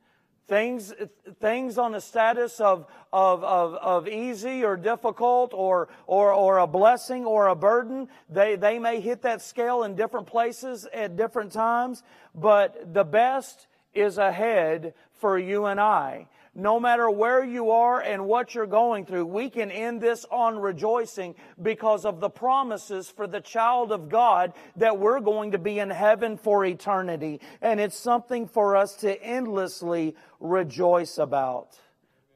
Things, 0.46 0.94
things 1.40 1.76
on 1.76 1.92
the 1.92 2.00
status 2.00 2.58
of, 2.58 2.86
of, 3.12 3.44
of, 3.44 3.74
of 3.74 4.08
easy 4.08 4.64
or 4.64 4.78
difficult 4.78 5.52
or, 5.52 5.88
or, 6.06 6.32
or 6.32 6.58
a 6.58 6.66
blessing 6.66 7.26
or 7.26 7.48
a 7.48 7.54
burden, 7.54 8.08
they, 8.30 8.56
they 8.56 8.78
may 8.78 9.00
hit 9.00 9.22
that 9.22 9.42
scale 9.42 9.82
in 9.82 9.94
different 9.94 10.26
places 10.26 10.88
at 10.94 11.16
different 11.16 11.52
times, 11.52 12.02
but 12.34 12.94
the 12.94 13.04
best 13.04 13.66
is 13.92 14.16
ahead 14.16 14.94
for 15.12 15.38
you 15.38 15.66
and 15.66 15.78
I 15.78 16.28
no 16.58 16.80
matter 16.80 17.08
where 17.08 17.44
you 17.44 17.70
are 17.70 18.00
and 18.00 18.26
what 18.26 18.52
you're 18.52 18.66
going 18.66 19.06
through, 19.06 19.26
we 19.26 19.48
can 19.48 19.70
end 19.70 20.00
this 20.00 20.26
on 20.28 20.58
rejoicing 20.58 21.36
because 21.62 22.04
of 22.04 22.18
the 22.18 22.28
promises 22.28 23.08
for 23.08 23.28
the 23.28 23.40
child 23.40 23.92
of 23.92 24.08
God 24.08 24.52
that 24.74 24.98
we're 24.98 25.20
going 25.20 25.52
to 25.52 25.58
be 25.58 25.78
in 25.78 25.88
heaven 25.88 26.36
for 26.36 26.64
eternity. 26.64 27.40
And 27.62 27.78
it's 27.78 27.96
something 27.96 28.48
for 28.48 28.76
us 28.76 28.96
to 28.96 29.22
endlessly 29.22 30.16
rejoice 30.40 31.18
about. 31.18 31.78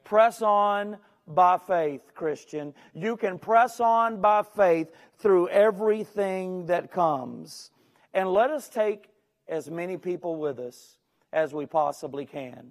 Press 0.05 0.41
on 0.41 0.99
by 1.27 1.59
faith, 1.59 2.15
Christian. 2.15 2.75
You 2.95 3.17
can 3.17 3.41
press 3.41 3.81
on 3.81 4.21
by 4.21 4.45
faith 4.45 4.93
through 5.19 5.49
everything 5.49 6.67
that 6.67 6.93
comes. 6.93 7.73
And 8.15 8.33
let 8.33 8.51
us 8.51 8.69
take 8.69 9.09
as 9.49 9.69
many 9.69 9.97
people 9.97 10.37
with 10.37 10.61
us 10.61 10.97
as 11.33 11.53
we 11.53 11.67
possibly 11.67 12.25
can. 12.25 12.71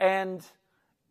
And, 0.00 0.42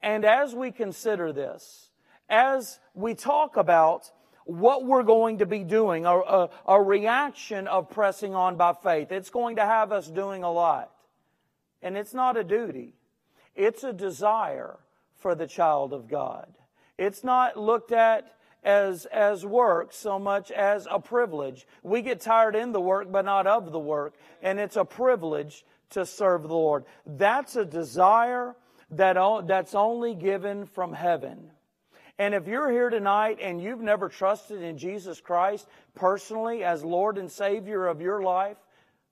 and 0.01 0.25
as 0.25 0.53
we 0.53 0.71
consider 0.71 1.31
this, 1.31 1.89
as 2.27 2.79
we 2.93 3.13
talk 3.13 3.55
about 3.55 4.11
what 4.45 4.83
we're 4.83 5.03
going 5.03 5.37
to 5.37 5.45
be 5.45 5.63
doing, 5.63 6.07
a, 6.07 6.17
a, 6.17 6.49
a, 6.67 6.81
reaction 6.81 7.67
of 7.67 7.91
pressing 7.91 8.33
on 8.33 8.57
by 8.57 8.73
faith, 8.73 9.11
it's 9.11 9.29
going 9.29 9.57
to 9.57 9.65
have 9.65 9.91
us 9.91 10.07
doing 10.07 10.43
a 10.43 10.51
lot. 10.51 10.91
And 11.83 11.95
it's 11.95 12.15
not 12.15 12.35
a 12.35 12.43
duty. 12.43 12.95
It's 13.55 13.83
a 13.83 13.93
desire 13.93 14.79
for 15.19 15.35
the 15.35 15.45
child 15.45 15.93
of 15.93 16.07
God. 16.07 16.47
It's 16.97 17.23
not 17.23 17.57
looked 17.57 17.91
at 17.91 18.33
as, 18.63 19.05
as 19.05 19.45
work 19.45 19.93
so 19.93 20.17
much 20.17 20.49
as 20.49 20.87
a 20.89 20.99
privilege. 20.99 21.67
We 21.83 22.01
get 22.01 22.19
tired 22.19 22.55
in 22.55 22.71
the 22.71 22.81
work, 22.81 23.11
but 23.11 23.25
not 23.25 23.45
of 23.45 23.71
the 23.71 23.79
work. 23.79 24.15
And 24.41 24.59
it's 24.59 24.75
a 24.75 24.85
privilege 24.85 25.63
to 25.91 26.05
serve 26.05 26.43
the 26.43 26.49
Lord. 26.49 26.85
That's 27.05 27.55
a 27.55 27.65
desire 27.65 28.55
that, 28.91 29.45
that's 29.47 29.75
only 29.75 30.15
given 30.15 30.65
from 30.65 30.93
heaven. 30.93 31.51
And 32.17 32.33
if 32.33 32.47
you're 32.47 32.69
here 32.69 32.89
tonight 32.89 33.39
and 33.41 33.61
you've 33.61 33.81
never 33.81 34.09
trusted 34.09 34.61
in 34.61 34.77
Jesus 34.77 35.21
Christ 35.21 35.67
personally 35.95 36.63
as 36.63 36.83
Lord 36.83 37.17
and 37.17 37.31
Savior 37.31 37.87
of 37.87 38.01
your 38.01 38.21
life, 38.21 38.57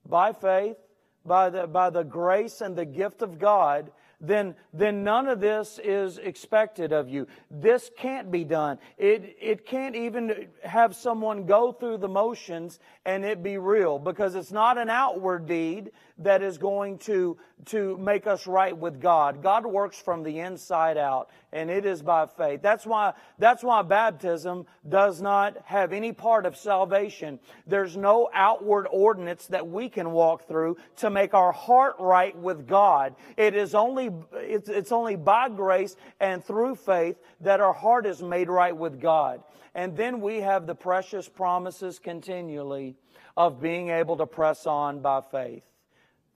by 0.06 0.32
faith, 0.32 0.76
by 1.24 1.50
the, 1.50 1.66
by 1.66 1.90
the 1.90 2.04
grace 2.04 2.60
and 2.60 2.76
the 2.76 2.84
gift 2.84 3.22
of 3.22 3.38
God, 3.38 3.90
then, 4.20 4.56
then 4.72 5.04
none 5.04 5.28
of 5.28 5.40
this 5.40 5.78
is 5.82 6.18
expected 6.18 6.92
of 6.92 7.08
you. 7.08 7.28
This 7.50 7.90
can't 7.96 8.30
be 8.30 8.42
done. 8.42 8.78
It, 8.96 9.36
it 9.40 9.64
can't 9.64 9.94
even 9.94 10.48
have 10.64 10.96
someone 10.96 11.46
go 11.46 11.70
through 11.70 11.98
the 11.98 12.08
motions 12.08 12.80
and 13.04 13.24
it 13.24 13.42
be 13.42 13.58
real 13.58 13.98
because 13.98 14.34
it's 14.34 14.50
not 14.50 14.76
an 14.76 14.90
outward 14.90 15.46
deed 15.46 15.92
that 16.18 16.42
is 16.42 16.58
going 16.58 16.98
to, 16.98 17.38
to 17.66 17.96
make 17.98 18.26
us 18.26 18.46
right 18.48 18.76
with 18.76 19.00
God. 19.00 19.40
God 19.40 19.64
works 19.64 20.00
from 20.00 20.24
the 20.24 20.40
inside 20.40 20.96
out 20.96 21.30
and 21.52 21.70
it 21.70 21.86
is 21.86 22.02
by 22.02 22.26
faith. 22.26 22.60
That's 22.62 22.84
why, 22.84 23.14
that's 23.38 23.62
why 23.62 23.82
baptism 23.82 24.66
does 24.88 25.20
not 25.22 25.56
have 25.64 25.92
any 25.92 26.12
part 26.12 26.46
of 26.46 26.56
salvation. 26.56 27.40
There's 27.66 27.96
no 27.96 28.28
outward 28.32 28.86
ordinance 28.90 29.46
that 29.46 29.66
we 29.66 29.88
can 29.88 30.10
walk 30.10 30.46
through 30.46 30.76
to 30.96 31.10
make 31.10 31.34
our 31.34 31.52
heart 31.52 31.96
right 31.98 32.36
with 32.36 32.66
God. 32.66 33.14
It 33.36 33.54
is 33.54 33.74
only, 33.74 34.10
it's, 34.34 34.68
it's 34.68 34.92
only 34.92 35.16
by 35.16 35.48
grace 35.48 35.96
and 36.20 36.44
through 36.44 36.76
faith 36.76 37.16
that 37.40 37.60
our 37.60 37.72
heart 37.72 38.06
is 38.06 38.22
made 38.22 38.48
right 38.48 38.76
with 38.76 39.00
God. 39.00 39.42
And 39.74 39.96
then 39.96 40.20
we 40.20 40.40
have 40.40 40.66
the 40.66 40.74
precious 40.74 41.28
promises 41.28 41.98
continually 41.98 42.96
of 43.36 43.60
being 43.60 43.90
able 43.90 44.16
to 44.16 44.26
press 44.26 44.66
on 44.66 45.00
by 45.00 45.20
faith. 45.20 45.62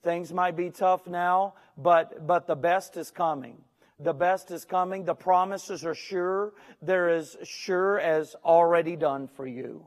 Things 0.03 0.33
might 0.33 0.57
be 0.57 0.70
tough 0.70 1.07
now, 1.07 1.55
but, 1.77 2.27
but 2.27 2.46
the 2.46 2.57
best 2.57 2.96
is 2.96 3.11
coming. 3.11 3.57
The 4.03 4.12
best 4.12 4.51
is 4.51 4.65
coming. 4.65 5.05
The 5.05 5.15
promises 5.15 5.85
are 5.85 5.95
sure. 5.95 6.53
They're 6.81 7.11
as 7.11 7.37
sure 7.45 8.01
as 8.01 8.35
already 8.45 8.97
done 8.97 9.29
for 9.29 9.47
you. 9.47 9.87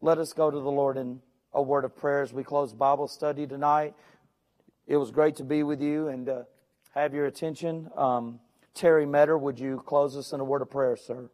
Let 0.00 0.18
us 0.18 0.32
go 0.32 0.50
to 0.50 0.58
the 0.58 0.70
Lord 0.70 0.96
in 0.96 1.20
a 1.54 1.62
word 1.62 1.84
of 1.84 1.96
prayer 1.96 2.22
as 2.22 2.32
we 2.32 2.42
close 2.42 2.72
Bible 2.72 3.08
study 3.08 3.46
tonight. 3.46 3.94
It 4.86 4.96
was 4.96 5.10
great 5.10 5.36
to 5.36 5.44
be 5.44 5.62
with 5.62 5.80
you 5.80 6.08
and 6.08 6.28
uh, 6.28 6.42
have 6.94 7.14
your 7.14 7.26
attention. 7.26 7.88
Um, 7.96 8.40
Terry 8.74 9.06
Metter, 9.06 9.38
would 9.38 9.58
you 9.58 9.82
close 9.86 10.16
us 10.16 10.32
in 10.32 10.40
a 10.40 10.44
word 10.44 10.62
of 10.62 10.70
prayer, 10.70 10.96
sir? 10.96 11.30